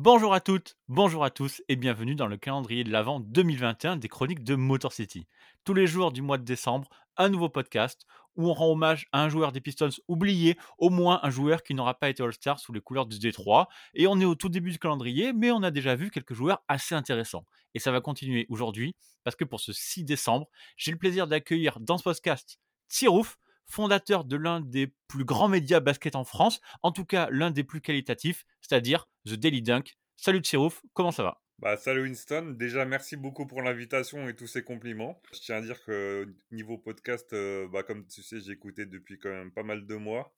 Bonjour 0.00 0.32
à 0.32 0.38
toutes, 0.38 0.76
bonjour 0.86 1.24
à 1.24 1.30
tous 1.30 1.60
et 1.68 1.74
bienvenue 1.74 2.14
dans 2.14 2.28
le 2.28 2.36
calendrier 2.36 2.84
de 2.84 2.92
l'Avent 2.92 3.18
2021 3.18 3.96
des 3.96 4.06
chroniques 4.06 4.44
de 4.44 4.54
Motor 4.54 4.92
City. 4.92 5.26
Tous 5.64 5.74
les 5.74 5.88
jours 5.88 6.12
du 6.12 6.22
mois 6.22 6.38
de 6.38 6.44
décembre, 6.44 6.88
un 7.16 7.28
nouveau 7.28 7.48
podcast 7.48 8.06
où 8.36 8.48
on 8.48 8.52
rend 8.54 8.70
hommage 8.70 9.08
à 9.10 9.24
un 9.24 9.28
joueur 9.28 9.50
des 9.50 9.60
Pistons 9.60 9.88
oublié, 10.06 10.56
au 10.78 10.90
moins 10.90 11.18
un 11.24 11.30
joueur 11.30 11.64
qui 11.64 11.74
n'aura 11.74 11.98
pas 11.98 12.10
été 12.10 12.22
All-Star 12.22 12.60
sous 12.60 12.72
les 12.72 12.80
couleurs 12.80 13.06
du 13.06 13.18
Détroit. 13.18 13.66
Et 13.92 14.06
on 14.06 14.20
est 14.20 14.24
au 14.24 14.36
tout 14.36 14.48
début 14.48 14.70
du 14.70 14.78
calendrier, 14.78 15.32
mais 15.32 15.50
on 15.50 15.64
a 15.64 15.72
déjà 15.72 15.96
vu 15.96 16.12
quelques 16.12 16.34
joueurs 16.34 16.62
assez 16.68 16.94
intéressants. 16.94 17.44
Et 17.74 17.80
ça 17.80 17.90
va 17.90 18.00
continuer 18.00 18.46
aujourd'hui 18.50 18.94
parce 19.24 19.34
que 19.34 19.44
pour 19.44 19.58
ce 19.58 19.72
6 19.72 20.04
décembre, 20.04 20.46
j'ai 20.76 20.92
le 20.92 20.98
plaisir 20.98 21.26
d'accueillir 21.26 21.80
dans 21.80 21.98
ce 21.98 22.04
podcast 22.04 22.60
Tirouf, 22.86 23.36
fondateur 23.68 24.24
de 24.24 24.36
l'un 24.36 24.60
des 24.60 24.92
plus 25.06 25.24
grands 25.24 25.48
médias 25.48 25.80
basket 25.80 26.16
en 26.16 26.24
France, 26.24 26.60
en 26.82 26.92
tout 26.92 27.04
cas 27.04 27.28
l'un 27.30 27.50
des 27.50 27.64
plus 27.64 27.80
qualitatifs, 27.80 28.44
c'est-à-dire 28.60 29.08
The 29.26 29.34
Daily 29.34 29.62
Dunk. 29.62 29.96
Salut 30.16 30.40
Tsirouf, 30.40 30.82
comment 30.94 31.12
ça 31.12 31.22
va? 31.22 31.40
Bah, 31.60 31.76
salut 31.76 32.02
Winston, 32.02 32.54
déjà 32.56 32.84
merci 32.84 33.16
beaucoup 33.16 33.44
pour 33.44 33.62
l'invitation 33.62 34.28
et 34.28 34.36
tous 34.36 34.46
ces 34.46 34.62
compliments. 34.62 35.20
Je 35.32 35.40
tiens 35.40 35.56
à 35.56 35.60
dire 35.60 35.82
que 35.84 36.32
niveau 36.52 36.78
podcast, 36.78 37.32
euh, 37.32 37.66
bah, 37.68 37.82
comme 37.82 38.06
tu 38.06 38.22
sais, 38.22 38.38
j'ai 38.40 38.52
écouté 38.52 38.86
depuis 38.86 39.18
quand 39.18 39.30
même 39.30 39.50
pas 39.50 39.64
mal 39.64 39.84
de 39.84 39.94
mois, 39.96 40.32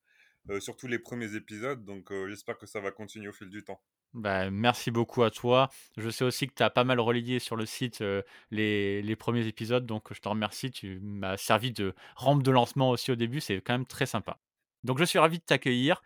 euh, 0.49 0.61
surtout 0.61 0.87
les 0.87 0.99
premiers 0.99 1.35
épisodes, 1.37 1.85
donc 1.85 2.11
euh, 2.11 2.27
j'espère 2.29 2.57
que 2.57 2.65
ça 2.67 2.81
va 2.81 2.91
continuer 2.91 3.29
au 3.29 3.33
fil 3.33 3.51
du 3.51 3.63
temps. 3.63 3.83
Bah, 4.13 4.51
merci 4.51 4.91
beaucoup 4.91 5.23
à 5.23 5.31
toi. 5.31 5.71
Je 5.97 6.11
sais 6.11 6.25
aussi 6.25 6.49
que 6.49 6.55
tu 6.55 6.63
as 6.63 6.71
pas 6.71 6.83
mal 6.83 6.99
relayé 6.99 7.39
sur 7.39 7.55
le 7.55 7.65
site 7.65 8.03
les, 8.51 9.17
premiers 9.17 9.47
épisodes, 9.47 9.87
donc 9.87 10.13
je 10.13 10.21
te 10.21 10.29
remercie. 10.29 10.71
Tu 10.73 10.99
m'as 11.01 11.37
servi 11.37 11.71
de 11.73 11.95
rampe 12.17 12.43
de 12.43 12.51
lancement 12.51 12.91
aussi 12.91 13.13
au 13.13 13.17
début, 13.17 13.41
c'est 13.41 13.61
quand 13.61 13.75
même 13.75 13.87
très 13.87 14.07
sympa. 14.07 14.39
Donc 14.83 14.99
je 14.99 15.05
suis 15.05 15.19
ravi 15.19 15.39
de 15.39 15.45
t'accueillir. 15.45 16.03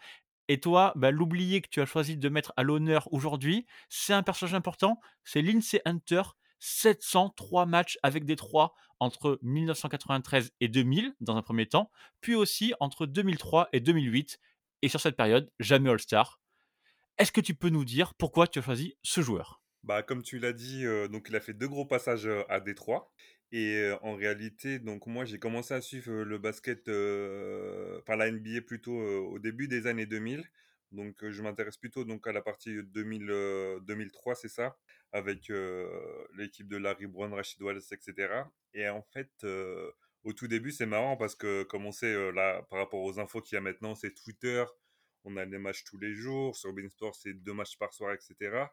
Et 0.48 0.60
toi, 0.60 0.92
bah, 0.96 1.10
l'oublié 1.10 1.62
que 1.62 1.68
tu 1.68 1.80
as 1.80 1.86
choisi 1.86 2.18
de 2.18 2.28
mettre 2.28 2.52
à 2.56 2.62
l'honneur 2.62 3.10
aujourd'hui, 3.12 3.66
c'est 3.88 4.12
un 4.12 4.22
personnage 4.22 4.54
important, 4.54 5.00
c'est 5.24 5.40
Lindsay 5.40 5.80
Hunter, 5.86 6.22
703 6.58 7.64
matchs 7.66 7.98
avec 8.02 8.26
des 8.26 8.36
3 8.36 8.74
entre 9.00 9.38
1993 9.42 10.52
et 10.60 10.68
2000 10.68 11.14
dans 11.20 11.36
un 11.36 11.42
premier 11.42 11.66
temps, 11.66 11.90
puis 12.20 12.34
aussi 12.34 12.74
entre 12.80 13.06
2003 13.06 13.68
et 13.72 13.80
2008. 13.80 14.38
Et 14.82 14.88
sur 14.88 15.00
cette 15.00 15.16
période, 15.16 15.50
jamais 15.58 15.88
All-Star. 15.88 16.40
Est-ce 17.16 17.30
que 17.30 17.40
tu 17.40 17.54
peux 17.54 17.68
nous 17.68 17.84
dire 17.84 18.14
pourquoi 18.14 18.48
tu 18.48 18.58
as 18.58 18.62
choisi 18.62 18.96
ce 19.04 19.20
joueur? 19.20 19.62
Bah, 19.84 20.02
comme 20.02 20.22
tu 20.22 20.40
l'as 20.40 20.52
dit, 20.52 20.84
euh, 20.84 21.06
donc 21.06 21.28
il 21.28 21.36
a 21.36 21.40
fait 21.40 21.52
deux 21.52 21.68
gros 21.68 21.86
passages 21.86 22.26
euh, 22.26 22.42
à 22.48 22.58
Détroit. 22.58 23.12
Et 23.52 23.76
euh, 23.76 23.96
en 24.02 24.16
réalité, 24.16 24.80
donc 24.80 25.06
moi 25.06 25.24
j'ai 25.24 25.38
commencé 25.38 25.74
à 25.74 25.80
suivre 25.80 26.10
le 26.12 26.38
basket, 26.38 26.86
par 28.04 28.16
la 28.16 28.30
NBA 28.32 28.62
plutôt 28.66 28.96
au 28.96 29.38
début 29.38 29.68
des 29.68 29.86
années 29.86 30.06
2000. 30.06 30.42
Donc 30.90 31.28
je 31.28 31.42
m'intéresse 31.42 31.76
plutôt 31.76 32.04
donc 32.04 32.26
à 32.26 32.32
la 32.32 32.42
partie 32.42 32.82
2000, 32.82 33.80
2003, 33.82 34.34
c'est 34.34 34.48
ça, 34.48 34.76
avec 35.12 35.52
l'équipe 36.36 36.66
de 36.68 36.76
Larry 36.76 37.06
Brown, 37.06 37.32
Rashid 37.32 37.62
Wallace, 37.62 37.92
etc. 37.92 38.44
Et 38.74 38.88
en 38.88 39.02
fait, 39.02 39.30
au 40.24 40.32
tout 40.32 40.48
début, 40.48 40.72
c'est 40.72 40.86
marrant 40.86 41.16
parce 41.16 41.36
que 41.36 41.62
comme 41.64 41.86
on 41.86 41.92
sait 41.92 42.32
là, 42.32 42.62
par 42.70 42.80
rapport 42.80 43.02
aux 43.02 43.20
infos 43.20 43.40
qu'il 43.40 43.56
y 43.56 43.58
a 43.58 43.60
maintenant, 43.60 43.94
c'est 43.94 44.14
Twitter, 44.14 44.64
on 45.24 45.36
a 45.36 45.46
des 45.46 45.58
matchs 45.58 45.84
tous 45.84 45.98
les 45.98 46.14
jours, 46.14 46.56
sur 46.56 46.72
Beansport 46.72 47.14
c'est 47.14 47.34
deux 47.34 47.54
matchs 47.54 47.76
par 47.78 47.92
soir, 47.92 48.12
etc. 48.12 48.66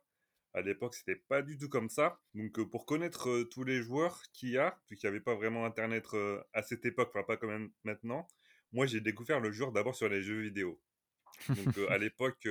À 0.53 0.61
l'époque, 0.61 0.95
c'était 0.95 1.15
pas 1.15 1.41
du 1.41 1.57
tout 1.57 1.69
comme 1.69 1.89
ça. 1.89 2.19
Donc, 2.33 2.59
euh, 2.59 2.65
pour 2.65 2.85
connaître 2.85 3.29
euh, 3.29 3.45
tous 3.45 3.63
les 3.63 3.81
joueurs 3.81 4.21
qu'il 4.33 4.49
y 4.49 4.57
a, 4.57 4.77
vu 4.89 4.97
qu'il 4.97 5.09
n'y 5.09 5.15
avait 5.15 5.23
pas 5.23 5.35
vraiment 5.35 5.65
Internet 5.65 6.05
euh, 6.13 6.41
à 6.53 6.61
cette 6.61 6.85
époque, 6.85 7.09
enfin 7.13 7.23
pas 7.23 7.37
comme 7.37 7.71
maintenant, 7.83 8.27
moi 8.73 8.85
j'ai 8.85 8.99
découvert 8.99 9.39
le 9.39 9.51
joueur 9.51 9.71
d'abord 9.71 9.95
sur 9.95 10.09
les 10.09 10.21
jeux 10.21 10.41
vidéo. 10.41 10.81
Donc, 11.47 11.77
à 11.89 11.97
l'époque, 11.97 12.47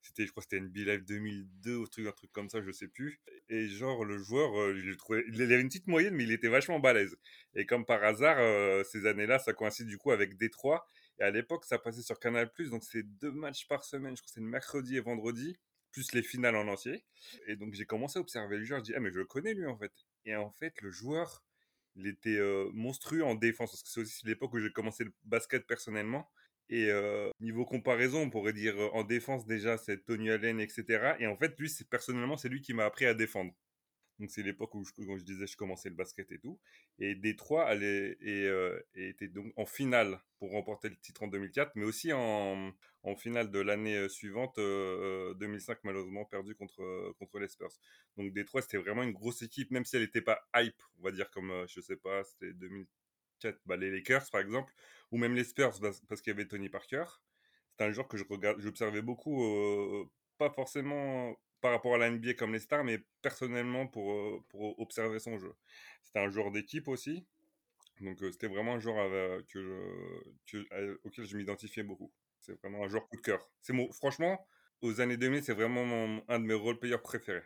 c'était, 0.00 0.26
je 0.26 0.30
crois, 0.30 0.42
que 0.42 0.48
c'était 0.50 0.60
NBA 0.60 0.92
Live 0.92 1.04
2002 1.04 1.76
ou 1.76 1.86
truc, 1.86 2.06
un 2.06 2.12
truc 2.12 2.32
comme 2.32 2.48
ça, 2.48 2.62
je 2.62 2.70
sais 2.72 2.88
plus. 2.88 3.20
Et 3.50 3.68
genre, 3.68 4.04
le 4.04 4.18
joueur, 4.18 4.74
je 4.74 4.92
trouvais, 4.94 5.22
il 5.28 5.40
avait 5.42 5.60
une 5.60 5.68
petite 5.68 5.86
moyenne, 5.86 6.14
mais 6.14 6.24
il 6.24 6.32
était 6.32 6.48
vachement 6.48 6.80
balèze. 6.80 7.16
Et 7.54 7.66
comme 7.66 7.84
par 7.84 8.02
hasard, 8.02 8.38
ces 8.86 9.06
années-là, 9.06 9.38
ça 9.38 9.52
coïncide 9.52 9.86
du 9.86 9.98
coup 9.98 10.10
avec 10.10 10.36
Détroit. 10.36 10.86
Et 11.18 11.24
à 11.24 11.30
l'époque, 11.30 11.64
ça 11.64 11.78
passait 11.78 12.02
sur 12.02 12.18
Canal+, 12.20 12.50
donc 12.70 12.84
c'est 12.84 13.02
deux 13.02 13.32
matchs 13.32 13.66
par 13.66 13.84
semaine, 13.84 14.16
je 14.16 14.22
crois 14.22 14.28
que 14.28 14.32
c'est 14.34 14.40
le 14.40 14.46
mercredi 14.46 14.96
et 14.96 15.00
vendredi 15.00 15.58
plus 15.92 16.12
les 16.12 16.22
finales 16.22 16.56
en 16.56 16.68
entier. 16.68 17.04
Et 17.46 17.56
donc 17.56 17.74
j'ai 17.74 17.86
commencé 17.86 18.18
à 18.18 18.22
observer 18.22 18.58
le 18.58 18.64
joueur, 18.64 18.80
je 18.80 18.84
dis 18.84 18.94
ah 18.94 19.00
mais 19.00 19.10
je 19.10 19.18
le 19.18 19.24
connais 19.24 19.54
lui 19.54 19.66
en 19.66 19.76
fait. 19.76 19.92
Et 20.24 20.36
en 20.36 20.50
fait 20.50 20.80
le 20.82 20.90
joueur, 20.90 21.44
il 21.96 22.06
était 22.06 22.36
euh, 22.36 22.70
monstrueux 22.72 23.24
en 23.24 23.34
défense 23.34 23.72
parce 23.72 23.82
que 23.82 23.88
c'est 23.88 24.00
aussi 24.00 24.26
l'époque 24.26 24.52
où 24.54 24.58
j'ai 24.60 24.72
commencé 24.72 25.04
le 25.04 25.12
basket 25.24 25.66
personnellement. 25.66 26.30
Et 26.70 26.90
euh, 26.90 27.30
niveau 27.40 27.64
comparaison, 27.64 28.20
on 28.22 28.30
pourrait 28.30 28.52
dire 28.52 28.78
euh, 28.78 28.90
en 28.92 29.04
défense 29.04 29.46
déjà 29.46 29.78
c'est 29.78 30.04
Tony 30.04 30.30
Allen 30.30 30.60
etc. 30.60 31.14
Et 31.18 31.26
en 31.26 31.36
fait 31.36 31.58
lui 31.58 31.70
personnellement 31.90 32.36
c'est 32.36 32.48
lui 32.48 32.60
qui 32.60 32.74
m'a 32.74 32.84
appris 32.84 33.06
à 33.06 33.14
défendre. 33.14 33.52
Donc 34.18 34.30
c'est 34.30 34.42
l'époque 34.42 34.74
où, 34.74 34.84
je, 34.84 34.92
quand 34.92 35.16
je 35.16 35.24
disais 35.24 35.46
je 35.46 35.56
commençais 35.56 35.88
le 35.88 35.94
basket 35.94 36.30
et 36.32 36.38
tout. 36.38 36.58
Et 36.98 37.14
Détroit 37.14 37.66
allait 37.66 38.18
euh, 38.22 38.80
était 38.94 39.28
donc 39.28 39.52
en 39.56 39.64
finale 39.64 40.20
pour 40.38 40.50
remporter 40.50 40.88
le 40.88 40.96
titre 40.96 41.22
en 41.22 41.28
2004, 41.28 41.72
mais 41.76 41.84
aussi 41.84 42.12
en, 42.12 42.72
finale 43.16 43.50
de 43.50 43.60
l'année 43.60 43.96
euh, 43.96 44.08
suivante, 44.08 44.56
2005 44.56 44.60
euh, 44.60 45.80
malheureusement 45.84 46.24
perdu 46.24 46.54
contre 46.54 47.14
contre 47.18 47.38
les 47.38 47.48
Spurs. 47.48 47.72
Donc 48.16 48.32
Détroit 48.32 48.62
c'était 48.62 48.78
vraiment 48.78 49.02
une 49.02 49.12
grosse 49.12 49.42
équipe, 49.42 49.70
même 49.70 49.84
si 49.84 49.96
elle 49.96 50.02
n'était 50.02 50.20
pas 50.20 50.40
hype, 50.56 50.82
on 50.98 51.02
va 51.02 51.12
dire 51.12 51.30
comme 51.30 51.64
je 51.68 51.80
sais 51.80 51.96
pas, 51.96 52.24
c'était 52.24 52.52
2004, 52.54 53.60
bah, 53.66 53.76
les 53.76 53.90
Lakers 53.90 54.28
par 54.30 54.40
exemple, 54.40 54.72
ou 55.12 55.18
même 55.18 55.34
les 55.34 55.44
Spurs 55.44 55.78
parce 56.08 56.22
qu'il 56.22 56.32
y 56.32 56.34
avait 56.34 56.46
Tony 56.46 56.68
Parker. 56.68 57.04
C'est 57.78 57.84
un 57.84 57.92
joueur 57.92 58.08
que 58.08 58.16
je 58.16 58.24
regarde, 58.28 58.60
j'observais 58.60 59.02
beaucoup, 59.02 60.10
pas 60.38 60.50
forcément 60.50 61.36
par 61.60 61.72
rapport 61.72 61.94
à 61.94 61.98
la 61.98 62.10
NBA 62.10 62.34
comme 62.34 62.52
les 62.52 62.60
stars, 62.60 62.84
mais 62.84 63.00
personnellement 63.22 63.86
pour, 63.86 64.12
euh, 64.12 64.44
pour 64.48 64.78
observer 64.78 65.18
son 65.18 65.38
jeu. 65.38 65.54
C'était 66.02 66.20
un 66.20 66.30
joueur 66.30 66.50
d'équipe 66.50 66.88
aussi. 66.88 67.26
Donc 68.00 68.22
euh, 68.22 68.30
c'était 68.30 68.46
vraiment 68.46 68.74
un 68.74 68.78
joueur 68.78 68.96
euh, 68.98 69.42
que 69.48 70.98
auquel 71.04 71.24
je 71.24 71.36
m'identifiais 71.36 71.82
beaucoup. 71.82 72.12
C'est 72.40 72.58
vraiment 72.60 72.84
un 72.84 72.88
joueur 72.88 73.08
coup 73.08 73.16
de 73.16 73.22
cœur. 73.22 73.40
C'est 73.60 73.74
franchement, 73.92 74.46
aux 74.80 75.00
années 75.00 75.16
2000, 75.16 75.42
c'est 75.42 75.54
vraiment 75.54 76.20
un 76.28 76.38
de 76.38 76.44
mes 76.44 76.54
role 76.54 76.78
players 76.78 77.02
préférés. 77.02 77.42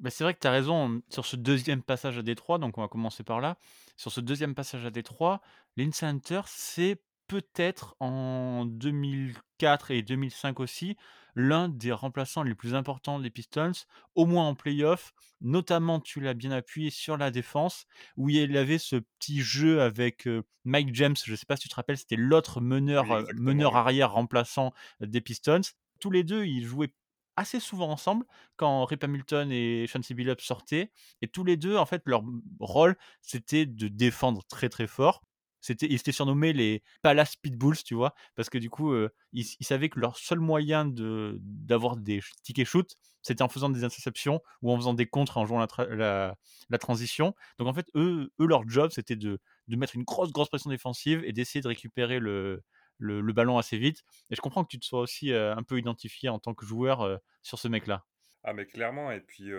Bah, 0.00 0.10
c'est 0.10 0.24
vrai 0.24 0.34
que 0.34 0.40
tu 0.40 0.46
as 0.46 0.50
raison 0.50 1.02
sur 1.08 1.24
ce 1.24 1.36
deuxième 1.36 1.82
passage 1.82 2.18
à 2.18 2.22
Détroit, 2.22 2.58
donc 2.58 2.78
on 2.78 2.80
va 2.80 2.88
commencer 2.88 3.22
par 3.22 3.40
là. 3.40 3.58
Sur 3.96 4.10
ce 4.10 4.20
deuxième 4.20 4.54
passage 4.54 4.84
à 4.84 4.90
Détroit, 4.90 5.40
Lindsay 5.76 6.06
Hunter, 6.06 6.40
c'est 6.46 7.00
peut-être 7.26 7.96
en 8.00 8.64
2004 8.66 9.90
et 9.90 10.02
2005 10.02 10.60
aussi, 10.60 10.96
l'un 11.34 11.68
des 11.68 11.92
remplaçants 11.92 12.42
les 12.42 12.54
plus 12.54 12.74
importants 12.74 13.18
des 13.18 13.30
Pistons, 13.30 13.72
au 14.14 14.26
moins 14.26 14.46
en 14.48 14.54
playoff, 14.54 15.12
notamment, 15.40 16.00
tu 16.00 16.20
l'as 16.20 16.34
bien 16.34 16.52
appuyé, 16.52 16.90
sur 16.90 17.16
la 17.16 17.30
défense, 17.30 17.86
où 18.16 18.28
il 18.28 18.56
avait 18.56 18.78
ce 18.78 18.96
petit 18.96 19.40
jeu 19.40 19.82
avec 19.82 20.28
Mike 20.64 20.94
James, 20.94 21.16
je 21.24 21.32
ne 21.32 21.36
sais 21.36 21.46
pas 21.46 21.56
si 21.56 21.62
tu 21.62 21.68
te 21.68 21.74
rappelles, 21.74 21.98
c'était 21.98 22.16
l'autre 22.16 22.60
meneur, 22.60 23.04
meneur 23.34 23.76
arrière 23.76 24.12
remplaçant 24.12 24.72
des 25.00 25.20
Pistons. 25.20 25.60
Tous 26.00 26.10
les 26.10 26.24
deux, 26.24 26.44
ils 26.46 26.64
jouaient 26.64 26.92
assez 27.36 27.58
souvent 27.58 27.90
ensemble 27.90 28.24
quand 28.56 28.84
Rip 28.84 29.02
Hamilton 29.02 29.50
et 29.50 29.86
Chauncey 29.88 30.14
Billups 30.14 30.44
sortaient. 30.44 30.92
Et 31.20 31.28
tous 31.28 31.44
les 31.44 31.56
deux, 31.56 31.76
en 31.76 31.86
fait, 31.86 32.02
leur 32.06 32.22
rôle, 32.60 32.96
c'était 33.22 33.66
de 33.66 33.88
défendre 33.88 34.44
très 34.44 34.68
très 34.68 34.86
fort 34.86 35.22
c'était, 35.64 35.86
ils 35.86 35.96
s'étaient 35.96 36.12
surnommés 36.12 36.52
les 36.52 36.82
Palace 37.00 37.36
Pitbulls, 37.36 37.82
tu 37.82 37.94
vois, 37.94 38.14
parce 38.34 38.50
que 38.50 38.58
du 38.58 38.68
coup, 38.68 38.92
euh, 38.92 39.08
ils, 39.32 39.46
savaient 39.62 39.88
que 39.88 39.98
leur 39.98 40.18
seul 40.18 40.38
moyen 40.38 40.84
de, 40.84 41.38
d'avoir 41.40 41.96
des 41.96 42.20
tickets 42.42 42.66
shoot, 42.66 42.98
c'était 43.22 43.40
en 43.40 43.48
faisant 43.48 43.70
des 43.70 43.82
interceptions 43.82 44.42
ou 44.60 44.70
en 44.70 44.76
faisant 44.76 44.92
des 44.92 45.06
contres 45.06 45.38
en 45.38 45.46
jouant 45.46 45.66
la, 45.88 46.36
la, 46.68 46.78
transition. 46.78 47.34
Donc 47.58 47.68
en 47.68 47.72
fait, 47.72 47.86
eux, 47.94 48.30
eux 48.40 48.46
leur 48.46 48.68
job, 48.68 48.90
c'était 48.92 49.16
de, 49.16 49.40
de 49.68 49.76
mettre 49.76 49.96
une 49.96 50.02
grosse, 50.02 50.32
grosse 50.32 50.50
pression 50.50 50.68
défensive 50.68 51.22
et 51.24 51.32
d'essayer 51.32 51.62
de 51.62 51.68
récupérer 51.68 52.18
le, 52.18 52.62
le, 52.98 53.32
ballon 53.32 53.56
assez 53.56 53.78
vite. 53.78 54.02
Et 54.30 54.36
je 54.36 54.42
comprends 54.42 54.64
que 54.64 54.70
tu 54.70 54.78
te 54.78 54.84
sois 54.84 55.00
aussi 55.00 55.32
euh, 55.32 55.56
un 55.56 55.62
peu 55.62 55.78
identifié 55.78 56.28
en 56.28 56.38
tant 56.38 56.52
que 56.52 56.66
joueur 56.66 57.00
euh, 57.00 57.16
sur 57.40 57.58
ce 57.58 57.68
mec-là. 57.68 58.04
Ah, 58.42 58.52
mais 58.52 58.66
clairement, 58.66 59.10
et 59.10 59.20
puis 59.20 59.50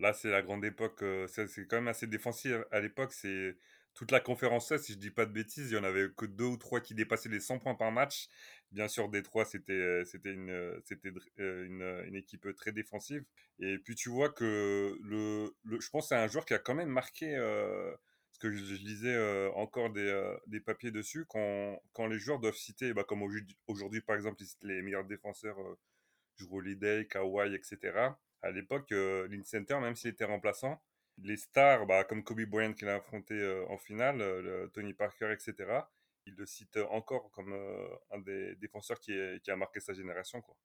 là, 0.00 0.12
c'est 0.12 0.30
la 0.30 0.42
grande 0.42 0.64
époque, 0.64 1.04
c'est, 1.28 1.46
c'est 1.46 1.68
quand 1.68 1.76
même 1.76 1.86
assez 1.86 2.08
défensif 2.08 2.56
à 2.72 2.80
l'époque, 2.80 3.12
c'est 3.12 3.56
toute 3.96 4.12
la 4.12 4.20
conférence 4.20 4.76
si 4.76 4.92
je 4.92 4.98
dis 4.98 5.10
pas 5.10 5.26
de 5.26 5.32
bêtises, 5.32 5.70
il 5.70 5.74
y 5.74 5.78
en 5.78 5.84
avait 5.84 6.08
que 6.16 6.26
deux 6.26 6.44
ou 6.44 6.56
trois 6.56 6.80
qui 6.80 6.94
dépassaient 6.94 7.28
les 7.28 7.40
100 7.40 7.58
points 7.58 7.74
par 7.74 7.90
match. 7.90 8.28
Bien 8.70 8.88
sûr, 8.88 9.08
Détroit, 9.08 9.44
c'était 9.44 9.72
euh, 9.72 10.04
c'était 10.04 10.32
une 10.32 10.50
euh, 10.50 10.78
c'était 10.84 11.12
euh, 11.40 11.64
une, 11.64 11.82
une, 12.06 12.14
équipe 12.14 12.54
très 12.56 12.72
défensive. 12.72 13.24
Et 13.58 13.78
puis 13.78 13.94
tu 13.94 14.10
vois 14.10 14.28
que 14.30 14.96
le, 15.02 15.54
le 15.64 15.80
je 15.80 15.90
pense 15.90 16.10
c'est 16.10 16.14
un 16.14 16.28
joueur 16.28 16.44
qui 16.44 16.54
a 16.54 16.58
quand 16.58 16.74
même 16.74 16.90
marqué 16.90 17.34
ce 18.32 18.38
que 18.38 18.52
je, 18.52 18.74
lisais 18.74 19.16
encore 19.54 19.90
des, 19.90 20.36
des, 20.46 20.60
papiers 20.60 20.90
dessus 20.90 21.24
quand, 21.26 21.80
quand 21.94 22.06
les 22.06 22.18
joueurs 22.18 22.38
doivent 22.38 22.56
citer, 22.56 22.92
bah, 22.92 23.04
comme 23.04 23.22
aujourd'hui 23.66 24.02
par 24.02 24.14
exemple, 24.14 24.36
ils 24.42 24.46
citent 24.46 24.64
les 24.64 24.82
meilleurs 24.82 25.04
défenseurs, 25.06 25.58
euh, 25.60 25.78
Holiday, 26.50 27.06
Kawhi, 27.06 27.54
etc. 27.54 28.14
À 28.42 28.50
l'époque, 28.50 28.92
euh, 28.92 29.28
Center, 29.44 29.78
même 29.80 29.96
s'il 29.96 30.10
était 30.10 30.24
remplaçant, 30.24 30.80
les 31.18 31.36
stars, 31.36 31.86
bah, 31.86 32.04
comme 32.04 32.22
Kobe 32.22 32.42
Bryant 32.42 32.72
qu'il 32.74 32.88
a 32.88 32.96
affronté 32.96 33.34
euh, 33.34 33.64
en 33.68 33.78
finale, 33.78 34.20
euh, 34.20 34.68
Tony 34.68 34.92
Parker, 34.94 35.32
etc., 35.32 35.80
il 36.26 36.34
le 36.34 36.46
cite 36.46 36.76
encore 36.90 37.30
comme 37.30 37.52
euh, 37.52 37.88
un 38.10 38.18
des 38.18 38.56
défenseurs 38.56 38.98
qui, 39.00 39.12
a 39.14 39.56
marqué 39.56 39.80
sa 39.80 39.94
génération. 39.94 40.42
Quoi. 40.42 40.56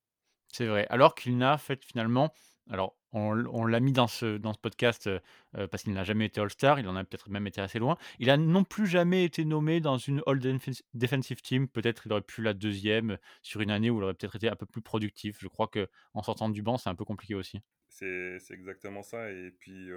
C'est 0.51 0.67
vrai. 0.67 0.85
Alors 0.89 1.15
qu'il 1.15 1.37
n'a 1.37 1.57
fait 1.57 1.83
finalement 1.83 2.33
alors 2.69 2.95
on 3.13 3.65
l'a 3.65 3.79
mis 3.81 3.91
dans 3.91 4.07
ce 4.07 4.37
dans 4.37 4.53
ce 4.53 4.59
podcast, 4.59 5.09
parce 5.51 5.83
qu'il 5.83 5.91
n'a 5.91 6.05
jamais 6.05 6.27
été 6.27 6.39
All-Star, 6.39 6.79
il 6.79 6.87
en 6.87 6.95
a 6.95 7.03
peut-être 7.03 7.29
même 7.29 7.45
été 7.45 7.59
assez 7.59 7.77
loin. 7.77 7.97
Il 8.19 8.29
a 8.29 8.37
non 8.37 8.63
plus 8.63 8.87
jamais 8.87 9.25
été 9.25 9.43
nommé 9.43 9.81
dans 9.81 9.97
une 9.97 10.21
All 10.25 10.39
Defensi 10.39 10.81
Defensive 10.93 11.41
Team. 11.41 11.67
Peut-être 11.67 12.03
il 12.05 12.13
aurait 12.13 12.21
pu 12.21 12.41
la 12.41 12.53
2e 12.53 13.17
sur 13.41 13.59
une 13.59 13.71
année 13.71 13.89
où 13.89 13.97
il 13.99 14.03
aurait 14.03 14.13
peut-être 14.13 14.37
été 14.37 14.47
un 14.47 14.55
peu 14.55 14.65
plus 14.65 14.81
productif. 14.81 15.37
Je 15.41 15.49
crois 15.49 15.67
qu'en 15.67 16.23
sortant 16.23 16.47
du 16.47 16.61
banc, 16.61 16.77
c'est 16.77 16.89
un 16.89 16.95
peu 16.95 17.03
compliqué 17.03 17.35
aussi. 17.35 17.59
C'est 17.89 18.39
exactement 18.51 19.03
ça 19.03 19.29
et 19.29 19.51
puis, 19.51 19.89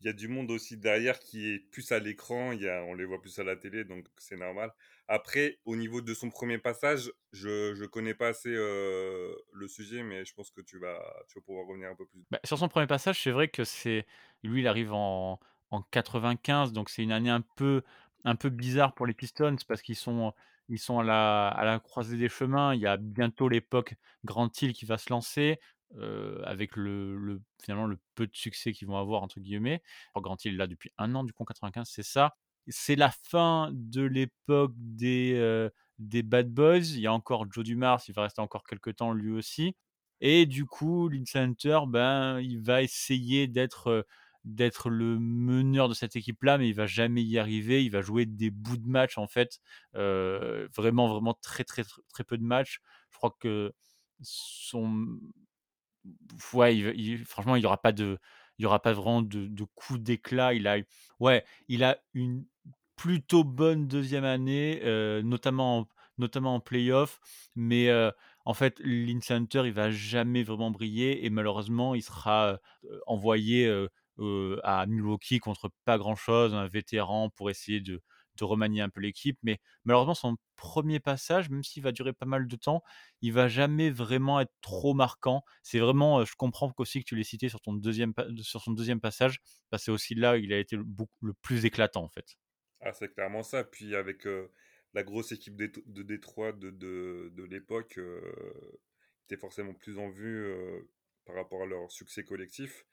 il 0.00 0.06
y 0.06 0.08
a 0.10 0.12
du 0.12 0.28
monde 0.28 0.50
aussi 0.50 0.76
derrière 0.76 1.18
qui 1.18 1.54
est 1.54 1.58
plus 1.58 1.90
à 1.92 1.98
l'écran, 2.00 2.52
on 2.52 2.94
les 2.94 3.06
voit 3.06 3.22
plus 3.22 3.38
à 3.38 3.44
la 3.44 3.56
télé 3.56 3.84
donc 3.84 4.06
c'est 4.18 4.36
normal. 4.36 4.72
Après 5.08 5.58
au 5.64 5.76
niveau 5.76 6.00
de 6.00 6.14
son 6.14 6.30
premier 6.30 6.58
passage, 6.58 7.12
je 7.32 7.74
je 7.74 7.84
connais 7.84 8.14
pas 8.14 8.28
assez, 8.28 8.50
heu, 8.50 9.36
le 9.52 9.68
sujet 9.68 10.02
mais 10.02 10.24
je 10.24 10.34
pense 10.34 10.50
que 10.50 10.60
tu 10.62 10.78
vas 10.78 11.00
tu 11.28 11.38
vas 11.38 11.42
pouvoir 11.44 11.66
revenir 11.66 11.90
un 11.90 11.94
peu 11.96 12.06
plus. 12.06 12.24
Bah, 12.30 12.40
sur 12.44 12.58
son 12.58 12.68
premier 12.68 12.86
passage, 12.86 13.22
c'est 13.22 13.30
vrai 13.30 13.48
que 13.48 13.64
c'est 13.64 14.06
lui, 14.42 14.60
il 14.62 14.68
arrive 14.68 14.92
en 14.92 15.40
en 15.70 15.82
95 15.82 16.72
donc 16.72 16.88
c'est 16.88 17.02
une 17.02 17.10
année 17.12 17.30
un 17.30 17.40
peu 17.40 17.82
un 18.24 18.36
peu 18.36 18.48
bizarre 18.50 18.94
pour 18.94 19.06
les 19.06 19.14
Pistons 19.14 19.56
parce 19.66 19.82
qu'ils 19.82 19.96
sont 19.96 20.32
ils 20.68 20.78
sont 20.78 21.00
à 21.00 21.04
la 21.04 21.48
à 21.48 21.64
la 21.64 21.78
croisée 21.80 22.16
des 22.16 22.28
chemins. 22.28 22.74
Il 22.74 22.80
y 22.80 22.86
a 22.86 22.96
bientôt 22.96 23.48
l'époque 23.48 23.94
Grant 24.24 24.50
Hill 24.60 24.72
qui 24.72 24.84
va 24.86 24.98
se 24.98 25.10
lancer, 25.10 25.58
heu, 25.96 26.40
avec 26.46 26.76
le 26.76 27.16
le 27.18 27.42
finalement 27.62 27.86
le 27.86 27.98
peu 28.14 28.26
de 28.26 28.34
succès 28.36 28.72
qu'ils 28.72 28.88
vont 28.88 28.96
avoir 28.98 29.22
entre 29.22 29.40
guillemets. 29.40 29.82
Hill 30.44 30.54
est 30.54 30.56
là 30.56 30.66
depuis 30.66 30.92
1 30.98 31.14
an 31.14 31.24
du 31.24 31.32
coup 31.32 31.42
en 31.42 31.46
95, 31.46 31.88
c'est 31.90 32.02
ça. 32.02 32.36
C'est 32.68 32.96
la 32.96 33.10
fin 33.10 33.70
de 33.72 34.02
l'époque 34.02 34.72
des, 34.76 35.68
des 35.98 36.22
Bad 36.22 36.48
Boys. 36.50 36.78
Il 36.94 37.00
y 37.00 37.06
a 37.06 37.12
encore 37.12 37.46
Joe 37.52 37.64
Dumars, 37.64 38.02
il 38.08 38.14
va 38.14 38.22
rester 38.22 38.40
encore 38.40 38.64
quelque 38.64 38.90
temps 38.90 39.12
lui 39.12 39.32
aussi 39.32 39.74
et 40.20 40.46
du 40.46 40.64
coup, 40.64 41.08
Lindsey 41.08 41.38
Hunter, 41.38 41.80
ben, 41.86 42.40
il 42.40 42.58
va 42.60 42.82
essayer 42.82 43.46
d'être, 43.46 44.06
le 44.44 45.18
meneur 45.18 45.88
de 45.88 45.94
cette 45.94 46.16
équipe-là, 46.16 46.56
mais 46.58 46.68
il 46.68 46.74
va 46.74 46.86
jamais 46.86 47.22
y 47.22 47.38
arriver. 47.38 47.84
Il 47.84 47.90
va 47.90 48.00
jouer 48.00 48.24
des 48.26 48.50
bouts 48.50 48.76
de 48.78 48.86
match 48.88 49.18
en 49.18 49.26
fait, 49.26 49.60
vraiment, 49.92 51.08
vraiment 51.08 51.34
très, 51.34 51.64
très, 51.64 51.84
tr 51.84 52.00
très 52.08 52.24
peu 52.24 52.38
de 52.38 52.44
matchs. 52.44 52.80
Je 53.10 53.16
crois 53.18 53.36
que 53.38 53.72
son 54.22 55.18
ouais, 56.54 57.18
franchement, 57.26 57.56
il 57.56 57.62
y 57.62 57.66
aura 57.66 57.80
pas 57.80 57.92
de 57.92 58.18
il 58.58 58.66
aura 58.66 58.80
pas 58.80 58.92
vraiment 58.92 59.22
de 59.22 59.46
de 59.48 59.64
coup 59.74 59.98
d'éclat. 59.98 60.54
Il 60.54 60.66
a 60.68 60.78
ouais, 61.20 61.44
il 61.68 61.84
a 61.84 61.98
une 62.14 62.44
plutôt 62.96 63.44
bonne 63.44 63.86
deuxième 63.88 64.24
année, 64.24 64.80
notamment 65.22 65.78
en 65.80 65.88
notamment 66.16 66.54
en 66.54 66.60
play-off, 66.60 67.18
mais 67.56 67.90
en 68.44 68.54
fait, 68.54 68.78
Lindsey 68.80 69.34
Hunter, 69.34 69.62
il 69.66 69.72
va 69.72 69.90
jamais 69.90 70.44
vraiment 70.44 70.70
briller 70.70 71.24
et 71.24 71.30
malheureusement, 71.30 71.94
il 71.96 72.02
sera, 72.02 72.58
envoyé, 73.06 73.68
à 74.62 74.86
Milwaukee 74.86 75.40
contre 75.40 75.70
pas 75.84 75.98
grand-chose, 75.98 76.54
un 76.54 76.68
vétéran 76.68 77.30
pour 77.30 77.50
essayer 77.50 77.80
de 77.80 78.02
de 78.36 78.42
remanier 78.44 78.80
un 78.80 78.88
peu 78.88 79.00
l'équipe, 79.00 79.38
mais 79.44 79.60
malheureusement, 79.84 80.14
son 80.14 80.36
premier 80.56 80.98
passage, 80.98 81.50
même 81.50 81.62
s'il 81.62 81.84
va 81.84 81.92
durer 81.92 82.12
pas 82.12 82.26
mal 82.26 82.48
de 82.48 82.56
temps, 82.56 82.82
il 83.22 83.32
va 83.32 83.46
jamais 83.46 83.90
vraiment 83.90 84.40
être 84.40 84.52
trop 84.60 84.92
marquant. 84.92 85.44
C'est 85.62 85.78
vraiment, 85.78 86.24
je 86.24 86.34
comprends 86.36 86.68
qu'aussi 86.72 86.98
que 86.98 87.04
tu 87.04 87.14
l'aies 87.14 87.22
cité 87.22 87.48
sur 87.48 87.60
ton 87.60 87.74
deuxième 87.74 88.12
sur 88.42 88.60
son 88.60 88.72
deuxième 88.72 89.00
passage, 89.00 89.38
que 89.70 89.78
c'est 89.78 89.92
aussi 89.92 90.16
là 90.16 90.32
où 90.34 90.36
il 90.36 90.52
a 90.52 90.58
été 90.58 90.76
le 90.76 91.32
plus 91.42 91.64
éclatant, 91.64 92.02
en 92.02 92.08
fait. 92.08 92.36
Ah, 92.86 92.92
c'est 92.92 93.08
clairement 93.14 93.42
ça. 93.42 93.64
Puis 93.64 93.96
avec, 93.96 94.26
heu, 94.26 94.50
la 94.92 95.02
grosse 95.02 95.32
équipe 95.32 95.56
de 95.56 96.02
Détroit 96.02 96.52
de 96.52 96.70
de 96.70 97.30
de 97.34 97.42
l'époque, 97.44 97.96
heu, 97.98 98.20
était 99.26 99.40
forcément 99.40 99.72
plus 99.74 99.98
en 99.98 100.10
vue, 100.10 100.44
heu, 100.46 100.90
par 101.24 101.34
rapport 101.36 101.62
à 101.62 101.66
leur 101.66 101.90
succès 101.90 102.24
collectif 102.24 102.84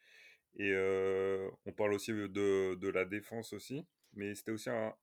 et 0.57 0.71
heu, 0.73 1.49
on 1.65 1.73
parle 1.73 1.93
aussi, 1.93 2.11
de 2.13 2.75
de 2.75 2.89
la 2.89 3.05
défense 3.05 3.53
aussi, 3.53 3.87
mais 4.13 4.35
c'était 4.35 4.51
aussi 4.51 4.69
un 4.71 4.95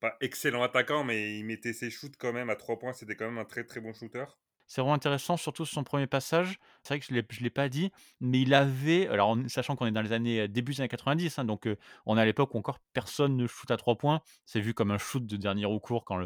pas 0.00 0.16
excellent 0.22 0.62
attaquant, 0.64 1.04
mais 1.04 1.38
il 1.38 1.44
mettait 1.46 1.72
ses 1.74 1.90
shoots 1.90 2.16
quand 2.18 2.32
même 2.34 2.50
à 2.50 2.56
3 2.56 2.78
points, 2.80 2.94
c'était 2.94 3.16
quand 3.16 3.26
même 3.26 3.38
un 3.38 3.46
très, 3.46 3.64
très 3.64 3.80
bon 3.80 3.94
shooter. 3.94 4.24
C'est 4.68 4.80
vraiment 4.80 4.94
intéressant, 4.94 5.36
surtout 5.36 5.64
sur 5.64 5.74
son 5.74 5.84
premier 5.84 6.06
passage. 6.08 6.58
C'est 6.82 6.94
vrai 6.94 7.00
que 7.00 7.06
je 7.06 7.14
je 7.36 7.42
l'ai 7.42 7.50
pas 7.50 7.68
dit, 7.68 7.92
mais 8.20 8.40
il 8.42 8.52
avait 8.54 9.06
alors 9.08 9.28
en 9.30 9.48
sachant 9.48 9.76
qu'on 9.76 9.86
est 9.86 9.92
dans 9.92 10.02
les 10.02 10.12
années, 10.12 10.40
heu, 10.42 10.48
début 10.48 10.72
des 10.74 10.80
années 10.80 10.88
90, 10.88 11.38
hein, 11.38 11.44
donc 11.44 11.66
on 12.04 12.16
est 12.18 12.20
à 12.20 12.24
l'époque 12.24 12.54
où 12.54 12.58
encore 12.58 12.78
personne 12.92 13.36
ne 13.36 13.46
shoot 13.46 13.70
à 13.70 13.76
3 13.76 13.96
points. 13.96 14.20
C'est 14.44 14.60
vu 14.60 14.74
comme 14.74 14.90
un 14.90 14.98
shoot 14.98 15.24
de 15.26 15.36
dernier 15.36 15.66
recours 15.66 16.04
quand 16.04 16.16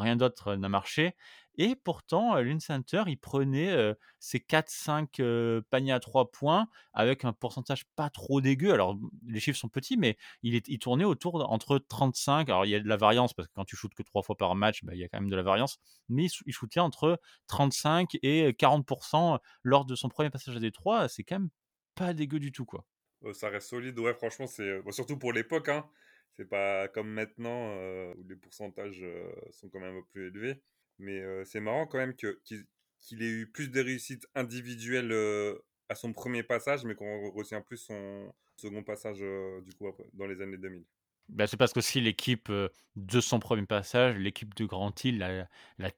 rien 0.00 0.16
d'autre, 0.16 0.52
heu, 0.52 0.56
n'a 0.56 0.68
marché 0.70 1.14
et 1.58 1.76
pourtant, 1.76 2.34
Hunter, 2.34 3.04
il 3.06 3.18
prenait, 3.18 3.94
ses 4.18 4.40
4-5, 4.40 5.20
heu, 5.20 5.62
paniers 5.70 5.92
à 5.92 6.00
3 6.00 6.30
points 6.30 6.68
avec 6.92 7.24
un 7.24 7.32
pourcentage 7.32 7.84
pas 7.96 8.10
trop 8.10 8.40
dégueu. 8.40 8.72
Alors, 8.72 8.96
les 9.26 9.40
chiffres 9.40 9.58
sont 9.58 9.68
petits, 9.68 9.96
mais 9.96 10.16
il 10.42 10.78
tournait 10.78 11.04
autour 11.04 11.50
entre 11.50 11.78
35 11.78 12.48
alors 12.48 12.64
il 12.66 12.70
y 12.70 12.74
a 12.74 12.80
de 12.80 12.88
la 12.88 12.96
variance 12.96 13.34
parce 13.34 13.48
que 13.48 13.52
quand 13.54 13.64
tu 13.64 13.76
shootes 13.76 13.94
que 13.94 14.02
3 14.02 14.22
fois 14.22 14.36
par 14.36 14.54
match, 14.54 14.84
bah, 14.84 14.94
il 14.94 15.00
y 15.00 15.04
a 15.04 15.08
quand 15.08 15.20
même 15.20 15.30
de 15.30 15.36
la 15.36 15.42
variance, 15.42 15.78
mais 16.08 16.24
il 16.24 16.30
shoo 16.30 16.44
il 16.46 16.52
shootait 16.52 16.80
entre 16.80 17.20
35 17.46 18.16
et 18.22 18.46
heu, 18.48 18.52
40% 18.52 19.38
lors 19.62 19.84
de 19.84 19.94
son 19.94 20.08
premier 20.08 20.30
passage 20.30 20.56
à 20.56 20.60
Détroit. 20.60 21.08
C'est 21.08 21.24
quand 21.24 21.36
même 21.38 21.50
pas 21.94 22.14
dégueu 22.14 22.38
du 22.40 22.52
tout, 22.52 22.64
quoi. 22.64 22.84
Heu, 23.24 23.32
ça 23.34 23.48
reste 23.48 23.68
solide, 23.68 23.98
ouais, 23.98 24.14
franchement, 24.14 24.46
c'est, 24.46 24.80
surtout 24.90 25.18
pour 25.18 25.32
l'époque, 25.32 25.68
hein. 25.68 25.88
C'est 26.32 26.46
pas 26.48 26.88
comme 26.88 27.08
maintenant, 27.10 27.74
où 28.16 28.24
les 28.28 28.36
pourcentages, 28.36 29.04
sont 29.50 29.68
quand 29.68 29.80
même 29.80 30.02
plus 30.12 30.28
élevés. 30.28 30.62
Mais, 30.98 31.20
c'est 31.44 31.60
marrant 31.60 31.86
quand 31.86 31.98
même 31.98 32.14
que 32.16 32.40
qu'il 32.44 33.22
ait 33.22 33.30
eu 33.30 33.50
plus 33.50 33.70
de 33.70 33.80
réussite 33.80 34.26
individuelle, 34.34 35.10
heu, 35.12 35.62
à 35.88 35.94
son 35.94 36.12
premier 36.12 36.42
passage, 36.42 36.84
mais 36.84 36.94
qu'on 36.94 37.30
retient 37.32 37.60
plus 37.62 37.78
son 37.78 38.32
second 38.56 38.82
passage, 38.84 39.18
du 39.20 39.72
coup 39.74 39.86
dans 40.14 40.26
les 40.26 40.40
années 40.42 40.58
2000. 40.58 40.86
Bah, 41.28 41.46
c'est 41.46 41.56
parce 41.56 41.72
qu'aussi 41.72 42.00
l'équipe, 42.00 42.50
heu, 42.50 42.70
de 42.96 43.20
son 43.20 43.38
premier 43.38 43.64
passage, 43.64 44.16
l'équipe 44.16 44.54
de 44.54 44.64
Grant 44.66 44.92
Hill, 45.02 45.18
la 45.18 45.48
la 45.78 45.90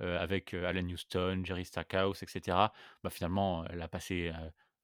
heu, 0.00 0.16
avec, 0.18 0.54
Allen 0.54 0.86
Houston, 0.92 1.42
Jerry 1.44 1.64
Stackhouse 1.64 2.22
et 2.22 2.26
cetera, 2.26 2.72
bah, 3.02 3.10
finalement, 3.10 3.64
elle 3.66 3.80
a 3.82 3.88
passé, 3.88 4.30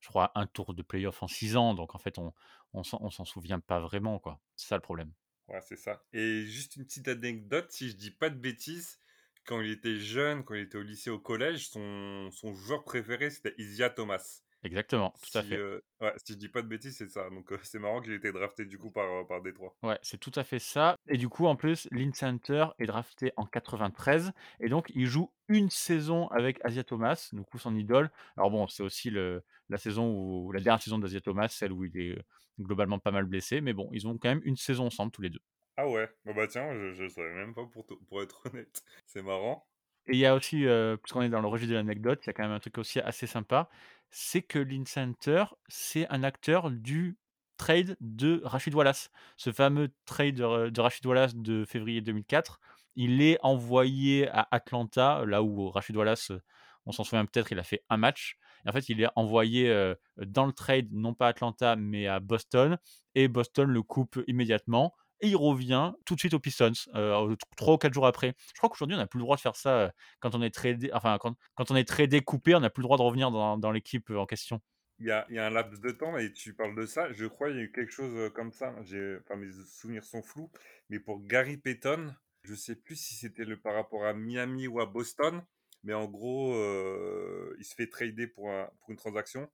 je 0.01 0.09
crois 0.09 0.33
un 0.35 0.47
tour 0.47 0.75
de 0.75 0.83
play-off 0.83 1.23
en 1.23 1.29
6 1.29 1.57
ans, 1.57 1.75
donc 1.75 1.95
en 1.95 1.99
fait 1.99 2.19
on 2.19 2.33
on 2.73 2.83
s'en 3.11 3.25
souvient 3.25 3.61
pas 3.61 3.81
vraiment. 3.81 4.21
C'est 4.57 4.69
ça 4.69 4.77
le 4.77 4.83
problème. 4.83 5.13
Ouais, 5.49 5.61
c'est 5.63 5.77
ça. 5.77 6.05
Et 6.13 6.45
juste 6.47 6.77
une 6.77 6.85
petite 6.85 7.09
anecdote, 7.09 7.71
si 7.73 7.89
je 7.91 7.97
dis 7.97 8.11
pas 8.11 8.31
de 8.31 8.37
bêtises, 8.39 9.01
quand 9.47 9.61
il 9.63 9.71
était 9.71 9.99
jeune, 9.99 10.45
quand 10.45 10.55
il 10.55 10.61
était 10.63 10.77
au 10.79 10.83
lycée, 10.83 11.11
au 11.11 11.19
collège, 11.19 11.69
son 11.71 12.31
son 12.31 12.55
joueur 12.55 12.85
préféré, 12.85 13.31
c'était 13.31 13.55
Isiah 13.59 13.91
Thomas. 13.91 14.43
Exactement, 14.63 15.13
tout 15.21 15.37
à 15.37 15.43
fait. 15.43 15.59
heu, 15.59 15.83
ouais, 16.01 16.15
si 16.25 16.35
je 16.35 16.39
dis 16.39 16.49
pas 16.49 16.63
de 16.63 16.69
bêtises, 16.69 16.97
c'est 16.99 17.09
ça. 17.09 17.31
Donc, 17.31 17.53
heu, 17.53 17.59
c'est 17.65 17.79
marrant 17.79 18.01
qu'il 18.03 18.13
ait 18.13 18.17
été 18.17 18.33
drafté 18.33 18.67
du 18.67 18.79
coup 18.79 18.91
par, 18.93 19.07
heu, 19.23 19.27
par 19.27 19.43
Détroit. 19.43 19.77
Ouais, 19.85 19.97
c'est 20.03 20.19
tout 20.19 20.33
à 20.35 20.43
fait 20.43 20.59
ça 20.59 20.97
et 21.07 21.17
du 21.17 21.29
coup, 21.29 21.47
en 21.47 21.55
plus, 21.55 21.87
Lindsey 21.93 22.27
Hunter 22.27 22.67
est 22.81 22.87
drafté 22.87 23.33
en 23.37 23.47
93 23.47 24.33
et 24.59 24.69
donc 24.69 24.91
il 24.93 25.07
joue 25.07 25.33
une 25.47 25.71
saison 25.71 26.27
avec 26.29 26.59
Asia 26.65 26.83
Thomas, 26.83 27.29
du 27.33 27.43
coup 27.45 27.59
son 27.61 27.77
idole. 27.77 28.11
Alors 28.37 28.51
bon, 28.51 28.67
c'est 28.67 28.83
aussi 28.83 29.09
le 29.11 29.45
la 29.69 29.79
saison 29.79 30.11
où 30.13 30.51
la 30.51 30.61
dernière 30.61 30.83
saison 30.83 30.99
d'Asia 30.99 31.21
Thomas, 31.21 31.47
celle 31.47 31.71
où 31.73 31.85
il 31.85 31.97
est, 31.97 32.11
heu, 32.19 32.23
globalement 32.61 32.99
pas 32.99 33.11
mal 33.13 33.25
blessé, 33.27 33.61
mais 33.61 33.73
bon, 33.75 33.89
ils 33.93 34.07
ont 34.09 34.19
quand 34.19 34.29
même 34.31 34.43
une 34.45 34.57
saison 34.57 34.87
ensemble 34.87 35.13
tous 35.13 35.23
les 35.23 35.31
2. 35.31 35.41
Ah 35.79 35.89
ouais? 35.89 36.11
Bah 36.27 36.35
bah 36.35 36.47
tiens, 36.47 36.75
je 36.75 36.93
je 36.93 37.09
savais 37.09 37.33
même 37.33 37.55
pas 37.55 37.65
pour 37.67 37.87
pour 37.87 38.23
être 38.23 38.43
honnête. 38.53 38.83
C'est 39.07 39.23
marrant. 39.23 39.67
Et 40.07 40.13
il 40.15 40.19
y 40.19 40.27
a 40.27 40.35
aussi, 40.35 40.65
heu, 40.65 40.99
puisqu'on 41.03 41.23
est 41.23 41.29
dans 41.29 41.41
le 41.41 41.49
registre 41.49 41.71
de 41.73 41.77
l'anecdote, 41.77 42.21
il 42.25 42.29
y 42.29 42.31
a 42.31 42.33
quand 42.33 42.43
même 42.43 42.53
un 42.53 42.61
truc 42.61 42.79
aussi 42.79 42.99
assez 43.01 43.27
sympa, 43.27 43.69
c'est 44.11 44.43
que 44.43 44.59
Lindsey 44.59 45.01
Hunter, 45.01 45.45
c'est 45.69 46.09
un 46.11 46.23
acteur 46.23 46.71
du 46.71 47.19
trade 47.59 47.97
de 48.01 48.41
Rasheed 48.45 48.75
Wallace. 48.75 49.11
Ce 49.37 49.53
fameux 49.53 49.91
trade 50.07 50.37
de 50.37 50.45
Ra 50.45 50.71
de 50.71 50.81
Rasheed 50.81 51.05
Wallace 51.07 51.35
de 51.37 51.65
février 51.67 52.01
2004, 52.01 52.61
il 52.97 53.21
est 53.21 53.39
envoyé 53.43 54.29
à 54.29 54.49
Atlanta, 54.51 55.25
là 55.27 55.43
où 55.43 55.69
Rasheed 55.71 55.97
Wallace, 55.97 56.31
heu, 56.31 56.41
on 56.87 56.93
s'en 56.93 57.05
souvient 57.05 57.27
peut-être, 57.27 57.53
il 57.53 57.59
a 57.59 57.65
fait 57.65 57.85
un 57.91 57.99
match 57.99 58.39
en 58.69 58.73
fait, 58.73 58.89
il 58.89 59.01
est 59.03 59.09
envoyé, 59.17 59.69
heu, 59.71 59.97
dans 60.19 60.47
le 60.47 60.53
trade, 60.53 60.89
non 60.93 61.15
pas 61.15 61.27
à 61.27 61.31
Atlanta, 61.31 61.77
mais 61.77 62.07
à 62.07 62.21
Boston 62.21 62.79
et 63.15 63.29
Boston 63.29 63.69
le 63.71 63.83
coupe 63.83 64.21
immédiatement 64.27 64.95
et 65.21 65.29
il 65.29 65.37
revient 65.37 65.95
tout 66.07 66.15
de 66.15 66.21
suite 66.21 66.35
aux 66.35 66.39
Pistons, 66.41 66.73
heu, 66.95 67.37
3 67.57 67.75
ou 67.75 67.79
4 67.79 67.93
jours 67.93 68.07
après. 68.07 68.35
Je 68.55 68.59
crois 68.59 68.69
qu'aujourd'hui, 68.71 68.95
on 68.97 68.99
n'a 69.01 69.07
plus 69.09 69.19
le 69.19 69.25
droit 69.25 69.37
de 69.37 69.41
faire 69.41 69.57
ça, 69.57 69.87
heu, 69.87 69.91
quand 70.21 70.35
on 70.35 70.43
est 70.43 70.55
tradé 70.55 70.91
enfin, 70.93 71.19
quand 71.21 71.35
quand 71.55 71.71
on 71.71 71.77
est 71.77 72.21
coupé, 72.25 72.55
on 72.55 72.61
n'a 72.61 72.71
plus 72.71 72.83
le 72.83 72.85
droit 72.87 72.97
de 72.99 73.03
revenir 73.03 73.31
dans 73.31 73.71
l'équipe, 73.73 74.11
heu, 74.11 74.19
en 74.19 74.27
question. 74.27 74.61
Il 75.01 75.07
y 75.07 75.11
a 75.13 75.27
un 75.47 75.51
laps 75.51 75.81
de 75.81 75.91
temps 75.93 76.17
et 76.19 76.33
tu 76.33 76.55
parles 76.55 76.75
de 76.75 76.85
ça, 76.87 77.13
je 77.13 77.25
crois 77.27 77.51
il 77.51 77.57
y 77.57 77.61
a 77.61 77.63
eu 77.63 77.73
quelque 77.73 77.93
chose, 77.93 78.33
comme 78.33 78.53
ça. 78.53 78.75
Enfin 78.81 79.37
mes 79.37 79.51
souvenirs 79.67 80.05
sont 80.05 80.23
flous, 80.23 80.51
mais 80.89 80.99
pour 80.99 81.23
Gary 81.25 81.57
Payton, 81.57 82.15
je 82.43 82.55
sais 82.55 82.75
plus 82.77 82.97
si 82.97 83.15
c'était 83.15 83.45
le 83.45 83.61
par 83.61 83.75
rapport 83.75 84.05
à 84.07 84.13
Miami 84.15 84.67
ou 84.67 84.81
à 84.81 84.87
Boston, 84.87 85.45
mais 85.83 85.95
en 85.95 86.07
gros, 86.07 86.55
heu, 86.55 87.55
il 87.59 87.65
se 87.65 87.75
fait 87.75 87.89
trader 87.89 88.27
pour 88.29 88.51
un 88.51 88.71
pour 88.81 88.91
une 88.91 88.97
transaction 88.97 89.51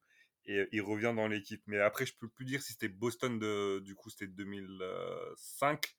et 0.46 0.58
heu, 0.60 0.68
il 0.72 0.82
revient 0.82 1.12
dans 1.16 1.28
l'équipe. 1.28 1.62
Mais 1.66 1.78
après, 1.78 2.06
je 2.06 2.14
peux 2.18 2.28
plus 2.28 2.44
dire 2.44 2.62
si 2.62 2.72
c'était 2.72 2.88
Boston 2.88 3.38
du 3.82 3.94
coup, 3.94 4.10
c'était 4.10 4.26
2005 4.28 5.96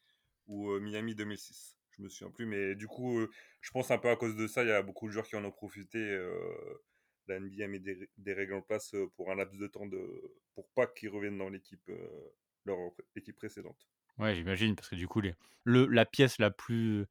ou 0.48 0.72
heu, 0.72 0.79
Miami 0.79 1.15
2006. 1.15 1.77
Je 1.91 2.01
me 2.03 2.10
souviens 2.10 2.32
plus, 2.32 2.46
mais 2.46 2.75
du 2.75 2.88
coup, 2.88 3.25
je 3.62 3.72
pense 3.72 3.89
un 3.91 3.98
peu 3.98 4.10
à 4.10 4.17
cause 4.17 4.36
de 4.36 4.48
ça, 4.48 4.63
il 4.63 4.67
y 4.70 4.72
a 4.72 4.82
beaucoup 4.82 5.08
de 5.08 5.12
joueurs 5.13 5.27
qui 5.27 5.36
en 5.38 5.46
ont 5.46 5.51
profité, 5.51 5.98
heu, 6.00 6.82
la 7.27 7.38
NBA 7.38 7.67
met 7.67 7.79
des 7.79 8.10
des 8.17 8.34
règles 8.34 8.53
en 8.55 8.62
place, 8.62 8.94
pour 9.15 9.32
un 9.32 9.36
laps 9.36 9.58
de 9.60 9.67
temps 9.67 9.86
de 9.88 10.36
pour 10.53 10.70
pas 10.72 10.88
qu'ils 10.88 11.10
reviennent 11.10 11.38
dans 11.38 11.50
l'équipe, 11.50 11.89
leur 12.65 12.77
équipe 13.15 13.36
précédente. 13.38 13.88
Ouais, 14.17 14.36
j'imagine 14.36 14.75
parce 14.75 14.89
que 14.89 14.96
du 14.96 15.08
coup 15.08 15.22
la 15.65 16.05
pièce 16.05 16.38
la 16.39 16.51
plus 16.51 17.05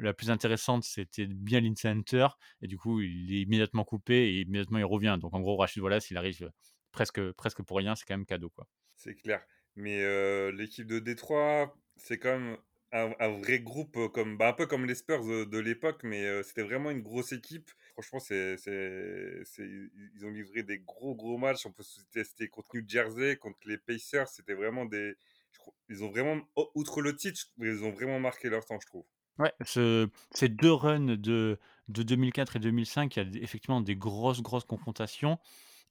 la 0.00 0.14
plus 0.14 0.30
intéressante, 0.30 0.84
c'était 0.84 1.26
bien 1.26 1.60
l'in-center 1.60 2.28
et 2.62 2.66
du 2.68 2.78
coup, 2.78 3.00
il 3.00 3.32
est 3.34 3.42
immédiatement 3.42 3.84
coupé 3.84 4.14
et 4.14 4.40
immédiatement 4.42 4.78
il 4.78 4.84
revient. 4.84 5.18
Donc 5.20 5.34
en 5.34 5.40
gros, 5.40 5.56
Rachid 5.56 5.82
Wallace, 5.82 6.10
il 6.10 6.16
arrive, 6.16 6.42
heu, 6.44 6.50
presque 6.92 7.32
presque 7.32 7.62
pour 7.62 7.76
rien, 7.78 7.94
c'est 7.96 8.04
quand 8.06 8.14
même 8.16 8.26
cadeau, 8.26 8.50
quoi. 8.50 8.66
C'est 8.96 9.14
clair. 9.14 9.44
Mais 9.76 10.00
heu, 10.02 10.50
l'équipe 10.50 10.86
de 10.86 10.98
Détroit, 10.98 11.76
c'est 11.96 12.18
quand 12.18 12.38
même 12.38 12.58
un 12.92 13.28
vrai 13.38 13.60
groupe, 13.60 13.96
heu, 13.96 14.08
comme 14.08 14.36
bah, 14.36 14.48
un 14.48 14.52
peu 14.52 14.66
comme 14.66 14.84
les 14.84 14.96
Spurs, 14.96 15.24
de 15.46 15.58
l'époque, 15.58 16.02
mais 16.02 16.42
c'était 16.42 16.62
vraiment 16.62 16.90
une 16.90 17.02
grosse 17.02 17.32
équipe. 17.32 17.70
Franchement, 17.92 18.18
c'est 18.20 18.56
ils 20.16 20.24
ont 20.26 20.30
livré 20.30 20.62
des 20.62 20.80
gros, 20.80 21.14
gros 21.14 21.38
matchs. 21.38 21.66
On 21.66 21.72
peut 21.72 21.82
se 21.84 22.00
tester 22.10 22.48
contre 22.48 22.70
New 22.74 22.82
Jersey, 22.86 23.36
contre 23.36 23.58
les 23.66 23.78
Pacers, 23.78 24.28
c'était 24.28 24.54
vraiment 24.54 24.84
des 24.84 25.14
ils 25.88 26.04
ont 26.04 26.10
vraiment 26.10 26.40
outre 26.74 27.02
le 27.02 27.14
titre, 27.16 27.52
ils 27.58 27.84
ont 27.84 27.90
vraiment 27.92 28.20
marqué 28.20 28.48
leur 28.48 28.64
temps, 28.64 28.78
je 28.80 28.86
trouve. 28.86 29.06
Ouais, 29.40 29.52
ce 29.64 30.08
ces 30.32 30.48
2 30.50 30.72
runs 30.72 31.16
de 31.16 31.58
de 31.88 32.02
2004 32.02 32.56
et 32.56 32.58
2005, 32.60 33.16
il 33.16 33.34
y 33.34 33.38
a 33.38 33.42
effectivement 33.42 33.80
des 33.80 33.96
grosses, 33.96 34.42
grosses 34.42 34.64
confrontations 34.64 35.38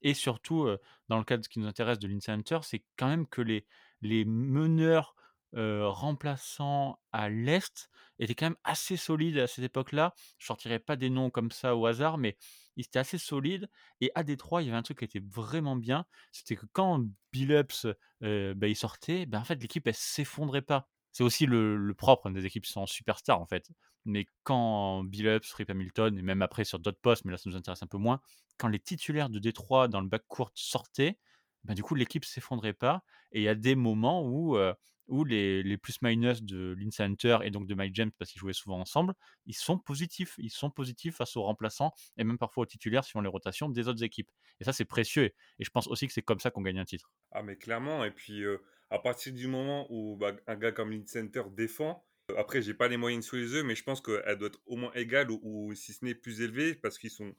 et 0.03 0.13
surtout, 0.15 0.68
dans 1.10 1.20
le 1.20 1.24
cas 1.25 1.38
de 1.38 1.44
ce 1.44 1.50
qui 1.50 1.60
nous 1.60 1.68
intéresse 1.68 2.00
de 2.00 2.08
l'Inter, 2.10 2.60
c'est 2.63 2.84
quand 2.98 3.08
même 3.08 3.27
que 3.27 3.41
les 3.44 3.68
les 4.01 4.25
meneurs, 4.25 5.15
remplaçants 5.53 7.00
à 7.12 7.29
l'Est 7.29 7.89
étaient 8.20 8.36
quand 8.36 8.48
même 8.48 8.58
assez 8.63 8.98
solides 8.98 9.38
à 9.39 9.48
cette 9.48 9.65
époque-là. 9.65 10.13
Je 10.39 10.46
sortirai 10.48 10.79
pas 10.79 10.96
des 10.96 11.10
noms 11.12 11.29
comme 11.32 11.51
ça 11.51 11.75
au 11.75 11.86
hasard, 11.88 12.18
mais 12.20 12.38
ils 12.77 12.86
étaient 12.86 13.00
assez 13.00 13.18
solides 13.20 13.70
et 14.01 14.12
à 14.15 14.24
Détroit, 14.24 14.62
il 14.63 14.68
y 14.68 14.70
avait 14.70 14.77
un 14.77 14.84
truc 14.84 15.00
qui 15.00 15.06
était 15.06 15.20
vraiment 15.25 15.75
bien, 15.75 16.06
c'était 16.32 16.56
que 16.56 16.68
quand 16.74 17.03
Billups, 17.34 17.88
heu, 18.24 18.53
bah, 18.56 18.68
il 18.68 18.75
sortait, 18.75 19.25
bah, 19.25 19.39
en 19.39 19.44
fait, 19.46 19.62
l'équipe, 19.62 19.88
elle 19.88 19.96
s'effondrait 19.96 20.62
pas. 20.62 20.89
C'est 21.12 21.24
aussi 21.24 21.46
le 21.46 21.94
propre 21.98 22.30
des 22.30 22.46
équipes 22.46 22.66
sans 22.66 22.86
superstar, 22.86 23.39
en 23.42 23.46
fait. 23.46 23.70
Mais 24.06 24.25
quand 24.44 25.04
Billups, 25.04 25.51
Rip 25.54 25.70
Hamilton 25.70 26.18
et 26.18 26.22
même 26.22 26.42
après 26.42 26.63
sur 26.63 26.80
d'autres 26.80 27.00
postes, 27.01 27.25
mais 27.25 27.32
là, 27.32 27.38
ça 27.38 27.50
nous 27.50 27.56
intéresse 27.56 27.84
un 27.84 27.88
peu 27.88 27.98
moins, 27.98 28.22
quand 28.58 28.68
les 28.68 28.80
titulaires 28.80 29.30
de 29.30 29.39
Détroit 29.39 29.88
dans 29.88 30.01
le 30.01 30.08
backcourt 30.08 30.51
sortaient, 30.56 31.20
bah, 31.63 31.74
du 31.74 31.84
coup, 31.84 31.96
l'équipe 31.96 32.25
s'effondrait 32.25 32.74
pas 32.74 33.04
et 33.32 33.42
il 33.42 33.44
y 33.44 33.48
a 33.50 33.56
des 33.56 33.75
moments 33.75 34.24
où, 34.25 34.56
heu, 34.58 34.74
où 35.08 35.24
les 35.25 35.78
plus-minus 35.78 36.44
de 36.44 36.75
l'in-center 36.78 37.39
et 37.44 37.50
donc 37.51 37.66
de 37.68 37.74
Mike 37.74 37.96
James, 37.96 38.12
parce 38.18 38.32
qu'ils 38.32 38.39
jouaient 38.39 38.54
souvent 38.54 38.80
ensemble, 38.80 39.16
ils 39.46 39.56
sont 39.56 39.78
positifs. 39.80 40.36
Ils 40.38 40.51
sont 40.51 40.70
positifs 40.70 41.16
face 41.18 41.36
aux 41.36 41.44
remplaçants 41.44 41.92
et 42.18 42.24
même 42.24 42.38
parfois 42.38 42.63
aux 42.63 42.66
titulaires 42.68 43.04
suivant 43.04 43.22
les 43.22 43.30
rotations 43.30 43.70
des 43.70 43.88
autres 43.88 44.04
équipes 44.04 44.32
et 44.60 44.63
ça, 44.63 44.74
c'est 44.74 44.86
précieux 44.86 45.25
et 45.60 45.63
je 45.63 45.70
pense 45.72 45.88
aussi 45.88 46.08
que 46.08 46.13
c'est 46.13 46.22
comme 46.22 46.39
ça 46.39 46.51
qu'on 46.51 46.62
gagne 46.62 46.80
un 46.80 46.86
titre. 46.86 47.12
Ah 47.32 47.44
mais 47.44 47.58
clairement 47.58 48.04
et 48.06 48.12
puis, 48.12 48.42
heu, 48.44 48.63
à 48.89 49.00
partir 49.00 49.34
du 49.34 49.48
moment 49.48 49.88
où, 49.91 50.17
bah, 50.17 50.36
un 50.48 50.55
gars 50.55 50.72
comme 50.72 51.05
Center 51.08 51.43
défend, 51.51 52.05
heu, 52.31 52.38
après 52.38 52.62
j'ai 52.62 52.74
pas 52.74 52.88
les 52.88 52.98
moyennes 52.98 53.22
sous 53.22 53.36
les 53.38 53.51
yeux, 53.53 53.63
mais 53.63 53.75
je 53.75 53.84
pense 53.84 54.01
qu'elle 54.01 54.38
doit 54.38 54.48
être 54.50 54.62
au 54.65 54.75
moins 54.77 54.91
égale 54.93 55.31
ou 55.31 55.39
ou 55.43 55.74
si 55.75 55.93
ce 55.93 56.05
n'est 56.05 56.15
plus 56.15 56.41
élevée 56.41 56.75
parce 56.75 56.98
qu'ils 57.00 57.12
sont 57.12 57.36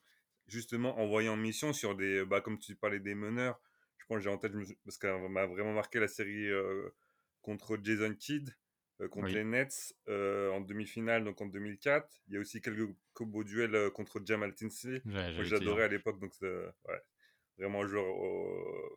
justement 0.46 0.98
envoyés 0.98 1.28
en 1.28 1.36
mission 1.36 1.72
sur 1.72 1.94
des, 1.96 2.24
bah, 2.24 2.40
comme 2.40 2.58
tu 2.58 2.76
parlais 2.76 3.00
des 3.00 3.14
meneurs, 3.14 3.60
je 3.98 4.06
pense 4.06 4.20
j'ai 4.22 4.30
en 4.30 4.38
tête, 4.38 4.52
parce 4.84 4.98
qu'elle 4.98 5.28
m'a 5.28 5.46
vraiment 5.46 5.72
marqué 5.72 6.00
la 6.00 6.08
série, 6.08 6.46
heu, 6.48 6.94
contre 7.42 7.78
Jason 7.82 8.14
Kidd, 8.14 8.50
heu, 9.00 9.08
contre 9.08 9.32
Oui, 9.32 9.36
les 9.36 9.44
Nets, 9.44 9.94
en 10.08 10.60
demi-finale, 10.60 11.24
donc 11.24 11.40
en 11.40 11.46
2004. 11.46 12.08
Il 12.28 12.34
y 12.34 12.36
a 12.36 12.40
aussi 12.40 12.60
quelques 12.60 12.88
beaux 13.20 13.44
duels, 13.44 13.90
contre 13.92 14.20
Jamal 14.24 14.54
Tinsley. 14.54 15.04
dire. 15.44 15.44
j'adorais 15.44 15.84
à 15.84 15.88
l'époque 15.88 16.20
donc 16.20 16.34
ouais. 16.42 17.00
Vraiment 17.58 17.82
un 17.82 17.86
joueur, 17.86 18.06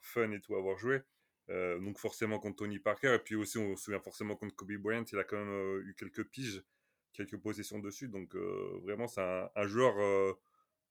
fun 0.02 0.32
et 0.32 0.42
tout 0.42 0.56
à 0.56 0.60
avoir 0.60 0.78
joué. 0.78 1.02
Heu, 1.50 1.80
donc 1.82 2.00
forcément 2.00 2.40
contre 2.40 2.58
Tony 2.58 2.80
Parker 2.80 3.16
et 3.16 3.20
puis 3.20 3.36
aussi 3.36 3.58
on 3.58 3.76
se 3.76 3.84
souvient 3.86 4.00
forcément 4.00 4.36
contre 4.36 4.56
Kobe 4.56 4.74
Bryant, 4.78 5.04
il 5.12 5.20
a 5.20 5.24
quand 5.26 5.38
même, 5.38 5.50
heu, 5.50 5.84
eu 5.86 5.96
quelques 5.96 6.24
piges, 6.30 6.64
quelques 7.14 7.38
possessions 7.38 7.80
dessus 7.80 8.08
donc 8.10 8.36
heu, 8.36 8.80
vraiment 8.84 9.08
c'est 9.08 9.22
un 9.22 9.68
joueur, 9.68 10.36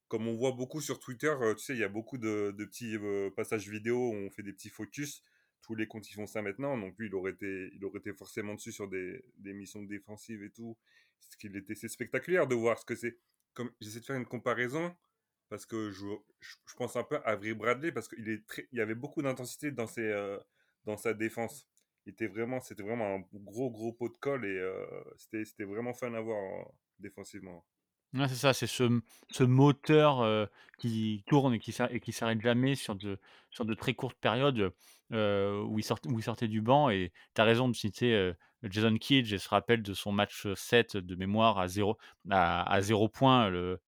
comme 0.08 0.28
on 0.28 0.34
voit 0.36 0.52
beaucoup 0.52 0.80
sur 0.80 1.00
Twitter, 1.00 1.34
tu 1.56 1.64
sais, 1.64 1.72
il 1.74 1.78
y 1.80 1.84
a 1.84 1.88
beaucoup 1.88 2.18
de 2.18 2.54
petits, 2.58 2.96
passages 3.36 3.68
vidéo 3.68 4.10
où 4.10 4.14
on 4.14 4.30
fait 4.30 4.42
des 4.42 4.52
petits 4.52 4.68
focus. 4.70 5.22
Tous 5.62 5.74
les 5.76 5.86
comptes, 5.86 6.10
ils 6.10 6.14
font 6.14 6.26
ça 6.26 6.42
maintenant, 6.42 6.76
donc 6.76 6.98
lui, 6.98 7.06
il 7.06 7.14
aurait 7.14 7.30
été 7.32 7.70
il 7.74 7.84
aurait 7.84 8.00
été 8.00 8.12
forcément 8.12 8.54
dessus 8.54 8.72
sur 8.72 8.88
des 8.88 9.24
des 9.38 9.52
missions 9.54 9.82
défensives 9.82 10.42
et 10.42 10.50
tout. 10.50 10.76
Ce 11.20 11.36
qu'il 11.36 11.56
était 11.56 11.74
c'est 11.76 11.88
spectaculaire 11.88 12.46
de 12.48 12.54
voir 12.56 12.78
ce 12.78 12.84
que 12.84 12.94
c'est. 12.96 13.16
Comme 13.54 13.70
j'essaie 13.80 14.00
de 14.00 14.04
faire 14.04 14.16
une 14.16 14.26
comparaison 14.26 14.94
parce 15.52 15.66
que 15.66 15.90
je 15.90 16.06
je 16.40 16.74
pense 16.76 16.96
un 16.96 17.04
peu 17.04 17.16
à 17.18 17.20
Avery 17.30 17.52
Bradley 17.54 17.92
parce 17.92 18.08
qu'il 18.08 18.28
est 18.30 18.46
très 18.46 18.66
il 18.72 18.78
y 18.78 18.80
avait 18.80 18.94
beaucoup 18.94 19.20
d'intensité 19.22 19.70
dans 19.70 19.86
ses, 19.86 20.02
heu, 20.02 20.40
dans 20.84 20.96
sa 20.96 21.12
défense. 21.14 21.68
Était 22.06 22.26
vraiment 22.28 22.60
c'était 22.60 22.82
vraiment 22.82 23.14
un 23.16 23.20
gros, 23.34 23.70
gros 23.70 23.92
pot 23.92 24.08
de 24.08 24.16
colle 24.18 24.46
et 24.46 24.58
heu, 24.58 24.86
c'était 25.18 25.44
c'était 25.44 25.64
vraiment 25.64 25.92
fun 25.94 26.14
à 26.14 26.20
voir, 26.22 26.38
heu, 26.68 26.72
défensivement. 26.98 27.66
Ouais, 28.14 28.28
c'est 28.28 28.34
ça, 28.34 28.52
c'est 28.52 28.66
ce 28.66 29.00
ce 29.30 29.42
moteur, 29.42 30.22
heu, 30.22 30.46
qui 30.78 31.24
tourne 31.26 31.54
et 31.54 31.58
qui 31.58 31.74
et 31.90 31.98
qui 32.00 32.12
s'arrête 32.12 32.42
jamais 32.42 32.74
sur 32.74 32.94
de 32.94 33.18
sur 33.50 33.64
de 33.64 33.72
très 33.72 33.94
courtes 33.94 34.18
périodes, 34.20 34.74
où 35.10 35.78
il 35.78 35.82
sort 35.82 35.98
où 36.06 36.18
il 36.18 36.22
sortait 36.22 36.48
du 36.48 36.60
banc 36.60 36.90
et 36.90 37.10
tu 37.34 37.40
as 37.40 37.44
raison 37.44 37.70
de 37.70 37.74
citer, 37.74 38.32
Jason 38.64 38.96
Kidd. 38.98 39.24
Je 39.24 39.38
se 39.38 39.48
rappelle 39.48 39.82
de 39.82 39.94
son 39.94 40.12
match, 40.12 40.46
7 40.54 40.98
de 40.98 41.14
mémoire 41.14 41.58
à 41.58 41.68
zéro 41.68 41.96
à 42.30 42.70
à 42.70 42.82
0 42.82 43.08
point, 43.08 43.48
le 43.48 43.80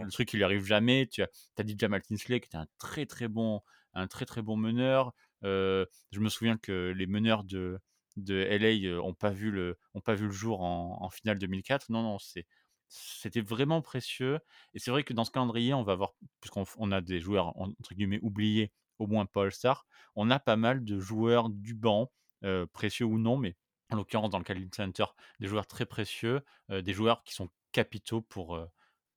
le 0.00 0.10
truc 0.12 0.28
qui 0.28 0.36
lui 0.36 0.44
arrive 0.44 0.64
jamais. 0.64 1.06
Tu 1.06 1.22
as 1.22 1.62
dit 1.62 1.76
Jamal 1.78 2.02
Tinsley 2.02 2.40
qui 2.40 2.46
était 2.46 2.56
un 2.56 2.66
très, 2.78 3.06
très 3.06 3.28
bon 3.28 3.60
un 3.94 4.06
très, 4.06 4.26
très 4.26 4.42
bon 4.42 4.56
meneur. 4.56 5.12
Je 5.42 5.86
me 6.20 6.28
souviens 6.28 6.56
que 6.58 6.92
les 6.96 7.06
meneurs 7.06 7.44
de 7.44 7.80
de 8.16 8.34
LA, 8.40 8.88
heu, 8.88 9.00
ont 9.00 9.14
pas 9.14 9.30
vu 9.30 9.50
le 9.50 9.78
ont 9.94 10.00
pas 10.00 10.14
vu 10.14 10.26
le 10.26 10.32
jour 10.32 10.60
en 10.62 10.98
en 11.02 11.10
finale 11.10 11.38
2004. 11.38 11.90
Non, 11.90 12.02
non, 12.02 12.18
c'est 12.18 12.46
c'était 12.88 13.42
vraiment 13.42 13.82
précieux 13.82 14.40
et 14.74 14.78
c'est 14.78 14.90
vrai 14.90 15.04
que 15.04 15.12
dans 15.12 15.24
ce 15.24 15.30
calendrier, 15.30 15.74
on 15.74 15.82
va 15.82 15.92
avoir 15.92 16.14
puisqu'on 16.40 16.90
a 16.92 17.00
des 17.00 17.20
joueurs 17.20 17.48
en 17.58 17.68
entre 17.78 17.94
guillemets 17.94 18.18
«oubliés», 18.22 18.72
au 18.98 19.06
moins 19.06 19.26
pas 19.26 19.42
All-Star, 19.44 19.86
on 20.16 20.30
a 20.30 20.38
pas 20.40 20.56
mal 20.56 20.84
de 20.84 20.98
joueurs 20.98 21.50
du 21.50 21.74
banc, 21.74 22.10
précieux 22.72 23.04
ou 23.04 23.18
non, 23.18 23.36
mais 23.36 23.56
en 23.90 23.96
l'occurrence 23.96 24.30
dans 24.30 24.38
le 24.38 24.44
de 24.66 24.74
Center, 24.74 25.04
des 25.40 25.46
joueurs 25.48 25.66
très 25.66 25.86
précieux, 25.86 26.42
des 26.70 26.92
joueurs 26.92 27.22
qui 27.24 27.34
sont 27.34 27.48
capitaux 27.72 28.22
pour, 28.22 28.58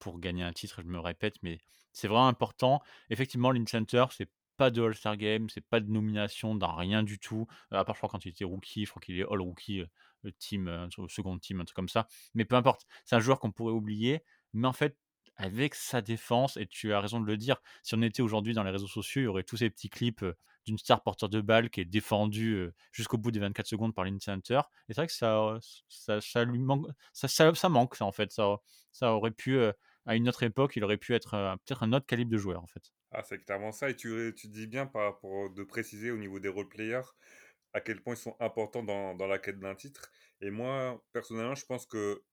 pour 0.01 0.19
gagner 0.19 0.43
un 0.43 0.53
titre, 0.53 0.81
je 0.83 0.87
me 0.87 0.99
répète, 0.99 1.35
mais 1.43 1.59
c'est 1.93 2.07
vraiment 2.09 2.27
important. 2.27 2.81
Effectivement, 3.09 3.51
l'In-Center, 3.51 4.05
c'est 4.11 4.29
pas 4.57 4.69
de 4.71 4.81
All-Star 4.83 5.17
Game, 5.17 5.49
c'est 5.49 5.65
pas 5.65 5.79
de 5.79 5.89
nomination 5.89 6.55
dans 6.55 6.75
rien 6.75 7.03
du 7.03 7.19
tout, 7.19 7.47
heu, 7.73 7.77
à 7.77 7.85
part 7.85 7.95
je 7.95 7.99
crois 8.01 8.09
quand 8.09 8.25
il 8.25 8.29
était 8.29 8.45
rookie, 8.45 8.85
je 8.85 8.89
crois 8.91 9.01
qu'il 9.01 9.19
est 9.19 9.23
All 9.23 9.41
Rookie, 9.41 9.79
heu, 10.25 10.31
team, 10.39 10.87
second 11.09 11.39
team, 11.39 11.61
un 11.61 11.65
truc 11.65 11.75
comme 11.75 11.89
ça, 11.89 12.07
mais 12.33 12.45
peu 12.45 12.55
importe. 12.55 12.85
C'est 13.05 13.15
un 13.15 13.19
joueur 13.19 13.39
qu'on 13.39 13.51
pourrait 13.51 13.73
oublier, 13.73 14.23
mais 14.53 14.67
en 14.67 14.73
fait, 14.73 14.97
avec 15.37 15.73
sa 15.75 16.01
défense 16.01 16.57
et 16.57 16.67
tu 16.67 16.93
as 16.93 16.99
raison 16.99 17.19
de 17.21 17.25
le 17.25 17.37
dire, 17.37 17.57
si 17.83 17.95
on 17.95 18.01
était 18.01 18.21
aujourd'hui 18.21 18.53
dans 18.53 18.63
les 18.63 18.71
réseaux 18.71 18.87
sociaux, 18.87 19.21
il 19.21 19.25
y 19.25 19.27
aurait 19.27 19.43
tous 19.43 19.57
ces 19.57 19.69
petits 19.69 19.89
clips, 19.89 20.23
d'une 20.65 20.77
star 20.77 21.01
porteur 21.01 21.29
de 21.29 21.41
balle 21.41 21.69
qui 21.71 21.81
est 21.81 21.85
défendue, 21.85 22.69
jusqu'au 22.91 23.17
bout 23.17 23.31
des 23.31 23.39
24 23.39 23.65
secondes 23.67 23.95
par 23.95 24.05
l'In-Center 24.05 24.61
et 24.89 24.93
c'est 24.93 25.01
vrai 25.01 25.07
que 25.07 25.13
ça, 25.13 25.57
ça 26.21 26.43
lui 26.43 26.59
manque 26.59 26.85
ça 27.13 27.69
manque 27.69 27.95
ça, 27.95 28.05
en 28.05 28.11
fait. 28.11 28.31
Ça 28.31 29.13
aurait 29.15 29.31
pu, 29.31 29.57
à 30.05 30.15
une 30.15 30.29
autre 30.29 30.43
époque, 30.43 30.75
il 30.75 30.83
aurait 30.83 30.97
pu 30.97 31.13
être, 31.15 31.35
heu, 31.35 31.57
peut-être 31.65 31.83
un 31.83 31.93
autre 31.93 32.05
calibre 32.05 32.31
de 32.31 32.37
joueur, 32.37 32.61
en 32.63 32.67
fait. 32.67 32.91
Ah, 33.11 33.23
c'est 33.23 33.39
clairement 33.43 33.71
ça 33.73 33.89
et 33.89 33.95
tu 33.95 34.33
dis 34.47 34.67
bien 34.67 34.85
par 34.85 35.03
rapport 35.03 35.49
de 35.49 35.63
préciser 35.63 36.11
au 36.11 36.17
niveau 36.17 36.39
des 36.39 36.47
role 36.47 36.69
players, 36.69 37.01
à 37.73 37.81
quel 37.81 38.01
point 38.01 38.15
ils 38.15 38.17
sont 38.17 38.37
importants 38.39 38.83
dans 38.83 39.27
la 39.27 39.39
quête 39.39 39.59
d'un 39.59 39.75
titre 39.75 40.11
et 40.41 40.51
moi, 40.51 41.03
personnellement, 41.13 41.55
je 41.55 41.65
pense 41.65 41.85
que 41.85 42.23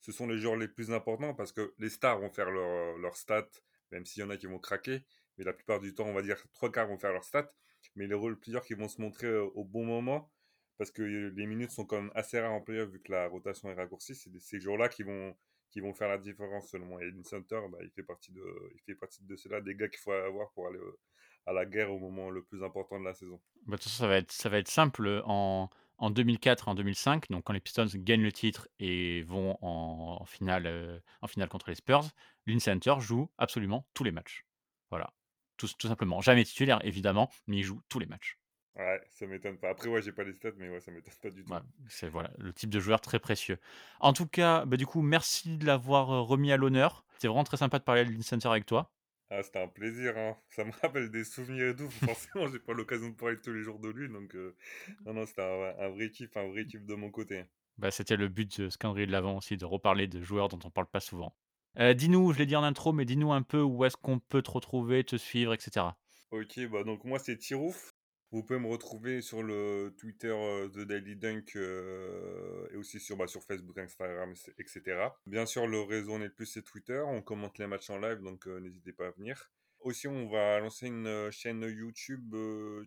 ce 0.00 0.12
sont 0.12 0.26
les 0.28 0.38
joueurs 0.38 0.56
les 0.56 0.68
plus 0.68 0.92
importants 0.92 1.34
parce 1.34 1.52
que 1.52 1.74
les 1.78 1.90
stars 1.90 2.20
vont 2.20 2.30
faire 2.30 2.50
leurs 2.50 2.98
leurs 2.98 3.16
stats, 3.16 3.50
même 3.92 4.06
s'il 4.06 4.22
y 4.22 4.26
en 4.26 4.30
a 4.30 4.36
qui 4.38 4.46
vont 4.46 4.58
craquer, 4.60 5.04
mais 5.38 5.44
la 5.44 5.52
plupart 5.54 5.80
du 5.80 5.94
temps, 5.94 6.06
on 6.06 6.14
va 6.14 6.22
dire 6.22 6.38
trois 6.54 6.72
quarts 6.72 6.88
vont 6.88 6.98
faire 6.98 7.12
leurs 7.12 7.24
stats, 7.24 7.52
mais 7.96 8.06
les 8.06 8.14
role 8.14 8.38
players 8.40 8.62
qui 8.66 8.74
vont 8.74 8.88
se 8.88 9.00
montrer, 9.00 9.36
au 9.38 9.64
bon 9.64 9.84
moment, 9.86 10.32
parce 10.78 10.90
que 10.92 11.02
les 11.02 11.46
minutes 11.46 11.70
sont 11.72 11.86
quand 11.86 12.00
même 12.02 12.12
assez 12.14 12.40
rares 12.40 12.52
en 12.52 12.62
playoff 12.62 12.90
vu 12.90 13.00
que 13.02 13.12
la 13.12 13.28
rotation 13.28 13.70
est 13.70 13.74
raccourcie, 13.74 14.14
c'est 14.16 14.30
ces 14.40 14.60
joueurs-là 14.60 14.88
qui 14.88 15.02
vont 15.04 15.36
qui 15.70 15.80
vont 15.80 15.94
faire 15.94 16.08
la 16.08 16.18
différence 16.18 16.70
selon 16.70 16.86
moi 16.86 17.04
et 17.04 17.12
Center, 17.24 17.60
bah, 17.70 17.78
il 17.82 17.90
fait 17.90 18.02
partie 18.02 18.32
de 18.32 18.42
il 18.74 18.80
fait 18.82 18.94
partie 18.96 19.24
de 19.24 19.36
ceux-là, 19.36 19.60
des 19.60 19.74
gars 19.76 19.88
qu'il 19.88 20.00
faut 20.00 20.12
avoir 20.12 20.52
pour 20.52 20.68
aller, 20.68 20.78
heu, 20.78 20.98
à 21.46 21.52
la 21.52 21.66
guerre 21.66 21.92
au 21.92 21.98
moment 21.98 22.30
le 22.30 22.44
plus 22.44 22.62
important 22.64 22.98
de 23.00 23.04
la 23.04 23.14
saison. 23.14 23.40
Bah, 23.66 23.76
ça 23.80 24.06
va 24.08 24.16
être 24.16 24.32
ça 24.32 24.48
va 24.48 24.58
être 24.58 24.68
simple, 24.68 25.22
en 25.24 25.68
en 25.98 26.10
2004 26.10 26.66
et 26.68 26.70
en 26.70 26.74
2005, 26.74 27.28
donc 27.30 27.44
quand 27.44 27.52
les 27.52 27.60
Pistons 27.60 27.86
gagnent 27.94 28.22
le 28.22 28.32
titre 28.32 28.68
et 28.78 29.22
vont 29.22 29.58
en 29.60 30.24
finale, 30.24 30.66
heu, 30.66 31.02
en 31.20 31.26
finale 31.26 31.50
contre 31.50 31.68
les 31.68 31.74
Spurs, 31.74 32.04
l'In-Center 32.46 32.94
joue 33.00 33.30
absolument 33.36 33.86
tous 33.92 34.02
les 34.04 34.10
matchs. 34.12 34.46
Voilà, 34.90 35.12
tout 35.58 35.68
tout 35.78 35.88
simplement. 35.88 36.20
Jamais 36.22 36.44
titulaire 36.44 36.80
évidemment, 36.86 37.30
mais 37.46 37.58
il 37.58 37.62
joue 37.64 37.82
tous 37.90 37.98
les 37.98 38.06
matchs. 38.06 38.39
Ouais, 38.74 39.00
ça 39.10 39.26
m'étonne 39.28 39.58
pas. 39.58 39.68
Après, 39.70 39.88
ouais, 39.88 40.02
j'ai 40.02 40.10
pas 40.12 40.24
les 40.24 40.32
stats, 40.32 40.50
mais 40.56 40.68
ouais, 40.68 40.80
ça 40.80 40.90
m'étonne 40.90 41.14
pas 41.22 41.30
du 41.30 41.44
tout. 41.44 41.50
Ouais, 41.50 41.58
c'est 41.88 42.08
voilà, 42.08 42.30
le 42.38 42.52
type 42.52 42.70
de 42.70 42.80
joueur 42.80 43.00
très 43.00 43.18
précieux. 43.18 43.58
En 44.00 44.12
tout 44.12 44.26
cas, 44.26 44.64
bah, 44.66 44.76
du 44.76 44.86
coup, 44.86 45.02
merci 45.02 45.56
de 45.56 45.66
l'avoir, 45.66 46.12
heu, 46.12 46.20
remis 46.20 46.52
à 46.52 46.56
l'honneur. 46.56 47.04
C'était 47.14 47.28
vraiment 47.28 47.44
très 47.44 47.56
sympa 47.56 47.78
de 47.78 47.84
parler 47.84 48.04
de 48.04 48.10
l'Incenter 48.10 48.48
avec 48.48 48.66
toi. 48.66 48.92
Ah, 49.28 49.42
c'était 49.42 49.58
un 49.60 49.66
plaisir, 49.68 50.16
hein. 50.18 50.36
Ça 50.50 50.64
me 50.64 50.70
rappelle 50.82 51.10
des 51.10 51.24
souvenirs 51.24 51.70
et 51.70 51.76
tout. 51.76 51.90
Forcément, 51.90 52.46
j'ai 52.48 52.58
pas 52.60 52.72
l'occasion 52.74 53.10
de 53.10 53.16
parler 53.16 53.40
tous 53.40 53.52
les 53.52 53.62
jours 53.62 53.78
de 53.80 53.88
lui, 53.88 54.08
donc 54.08 54.34
heu, 54.34 54.56
non, 55.04 55.14
non, 55.14 55.26
c'était 55.26 55.42
un 55.42 55.76
un 55.78 55.88
vrai 55.88 56.10
kiff, 56.10 56.36
un 56.36 56.48
vrai 56.48 56.66
kiff 56.66 56.84
de 56.84 56.94
mon 56.94 57.10
côté. 57.10 57.44
Bah, 57.78 57.90
c'était 57.90 58.16
le 58.16 58.28
but 58.28 58.60
de 58.60 58.70
ce 58.70 58.78
calendrier 58.78 59.06
de 59.08 59.12
l'avant 59.12 59.36
aussi, 59.36 59.56
de 59.56 59.64
reparler 59.64 60.06
de 60.06 60.20
joueurs 60.22 60.48
dont 60.48 60.58
on 60.64 60.70
parle 60.70 60.86
pas 60.88 61.00
souvent. 61.00 61.36
Heu, 61.78 61.94
dis-nous, 61.96 62.32
je 62.32 62.38
l'ai 62.38 62.46
dit 62.46 62.54
en 62.56 62.62
intro, 62.62 62.92
mais 62.92 63.04
dis-nous 63.04 63.32
un 63.32 63.42
peu 63.42 63.60
où 63.62 63.84
est-ce 63.84 63.96
qu'on 63.96 64.18
peut 64.20 64.42
te 64.42 64.50
retrouver, 64.52 65.02
te 65.04 65.16
suivre 65.16 65.52
et 65.54 65.58
cetera? 65.60 65.98
OK, 66.32 66.66
bah, 66.66 66.82
donc 66.82 67.04
moi, 67.04 67.20
c'est 67.20 67.36
Tirouf. 67.38 67.89
Vous 68.32 68.44
pouvez 68.44 68.60
me 68.60 68.68
retrouver 68.68 69.22
sur 69.22 69.42
le 69.42 69.92
Twitter, 69.98 70.28
heu, 70.28 70.70
The 70.70 70.86
Daily 70.86 71.16
Dunk, 71.16 71.56
heu 71.56 72.68
et 72.72 72.76
aussi 72.76 73.00
sur, 73.00 73.16
bah, 73.16 73.26
sur 73.26 73.42
Facebook, 73.42 73.76
Instagram, 73.76 74.36
c 74.36 74.52
et 74.56 74.66
cetera. 74.68 75.18
Bien 75.26 75.46
sûr, 75.46 75.66
le 75.66 75.80
réseau 75.80 76.12
on 76.12 76.18
le 76.18 76.30
plus, 76.30 76.46
c'est 76.46 76.62
Twitter. 76.62 77.02
On 77.06 77.22
commente 77.22 77.58
les 77.58 77.66
matchs 77.66 77.90
en 77.90 77.98
live, 77.98 78.20
donc 78.20 78.46
heu, 78.46 78.60
n'hésitez 78.60 78.92
pas 78.92 79.08
à 79.08 79.10
venir. 79.10 79.50
Aussi, 79.80 80.06
on 80.06 80.28
va 80.28 80.60
lancer 80.60 80.86
une, 80.86 81.30
chaîne 81.32 81.62
YouTube, 81.62 82.36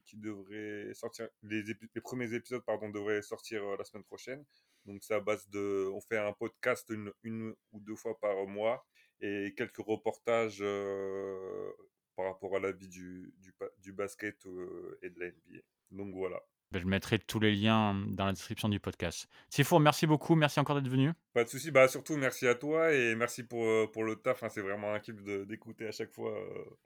qui 0.06 0.16
devrait 0.16 0.94
sortir 0.94 1.28
les 1.42 1.64
premiers 2.02 2.34
épisodes, 2.34 2.64
pardon, 2.66 2.90
devraient 2.90 3.22
sortir, 3.22 3.64
la 3.78 3.84
semaine 3.84 4.04
prochaine. 4.04 4.46
Donc 4.86 5.04
c'est 5.04 5.16
à 5.16 5.20
base 5.20 5.50
de 5.50 5.90
on 5.94 6.00
fait 6.02 6.18
un 6.18 6.34
podcast 6.34 6.90
une 7.24 7.54
ou 7.72 7.80
2 7.80 7.96
fois 7.96 8.18
par 8.20 8.46
mois 8.46 8.86
et 9.22 9.54
quelques 9.58 9.78
reportages, 9.78 10.64
par 12.16 12.26
rapport 12.28 12.56
à 12.56 12.60
la 12.60 12.72
vie 12.72 12.88
du 12.88 13.34
du 13.84 13.94
basket, 13.94 14.46
heu 14.46 14.98
et 15.02 15.10
de 15.10 15.20
la 15.20 15.28
NBA. 15.28 15.60
Donc 15.92 16.16
voilà. 16.16 16.42
Bah, 16.72 16.80
je 16.80 16.88
mettrai 16.88 17.20
tous 17.20 17.40
les 17.40 17.54
liens, 17.54 17.94
dans 18.08 18.26
la 18.26 18.34
description 18.34 18.68
du 18.68 18.80
podcast. 18.80 19.28
Sifour, 19.50 19.80
merci 19.80 20.08
beaucoup, 20.08 20.34
merci 20.34 20.60
encore 20.60 20.76
d'être 20.76 20.92
venu. 20.92 21.12
Pas 21.34 21.44
de 21.44 21.50
souci, 21.50 21.70
bah, 21.70 21.88
surtout 21.88 22.18
merci 22.18 22.48
à 22.48 22.56
toi 22.56 22.92
et 22.92 23.14
merci 23.14 23.44
pour, 23.44 23.64
heu, 23.64 23.88
pour 23.94 24.04
le 24.04 24.16
taf, 24.16 24.42
hein. 24.42 24.50
C'est 24.50 24.62
vraiment 24.62 24.92
un 24.92 25.00
kiff 25.00 25.22
d'écouter 25.22 25.86
à 25.86 25.92
chaque 25.92 26.12
fois, 26.12 26.32
heu, 26.32 26.78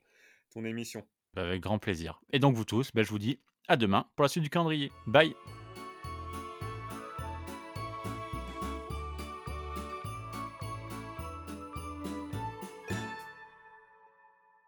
ton 0.50 0.62
émission. 0.64 1.06
Bah, 1.32 1.42
avec 1.42 1.62
grand 1.62 1.78
plaisir 1.78 2.20
et 2.32 2.38
donc 2.38 2.54
vous 2.54 2.64
tous, 2.66 2.90
bah, 2.92 3.02
je 3.02 3.08
vous 3.08 3.18
dis 3.18 3.40
à 3.66 3.76
demain 3.76 4.06
pour 4.14 4.24
la 4.24 4.28
suite 4.28 4.42
du 4.42 4.50
calendrier. 4.50 4.92
Bye. 5.06 5.34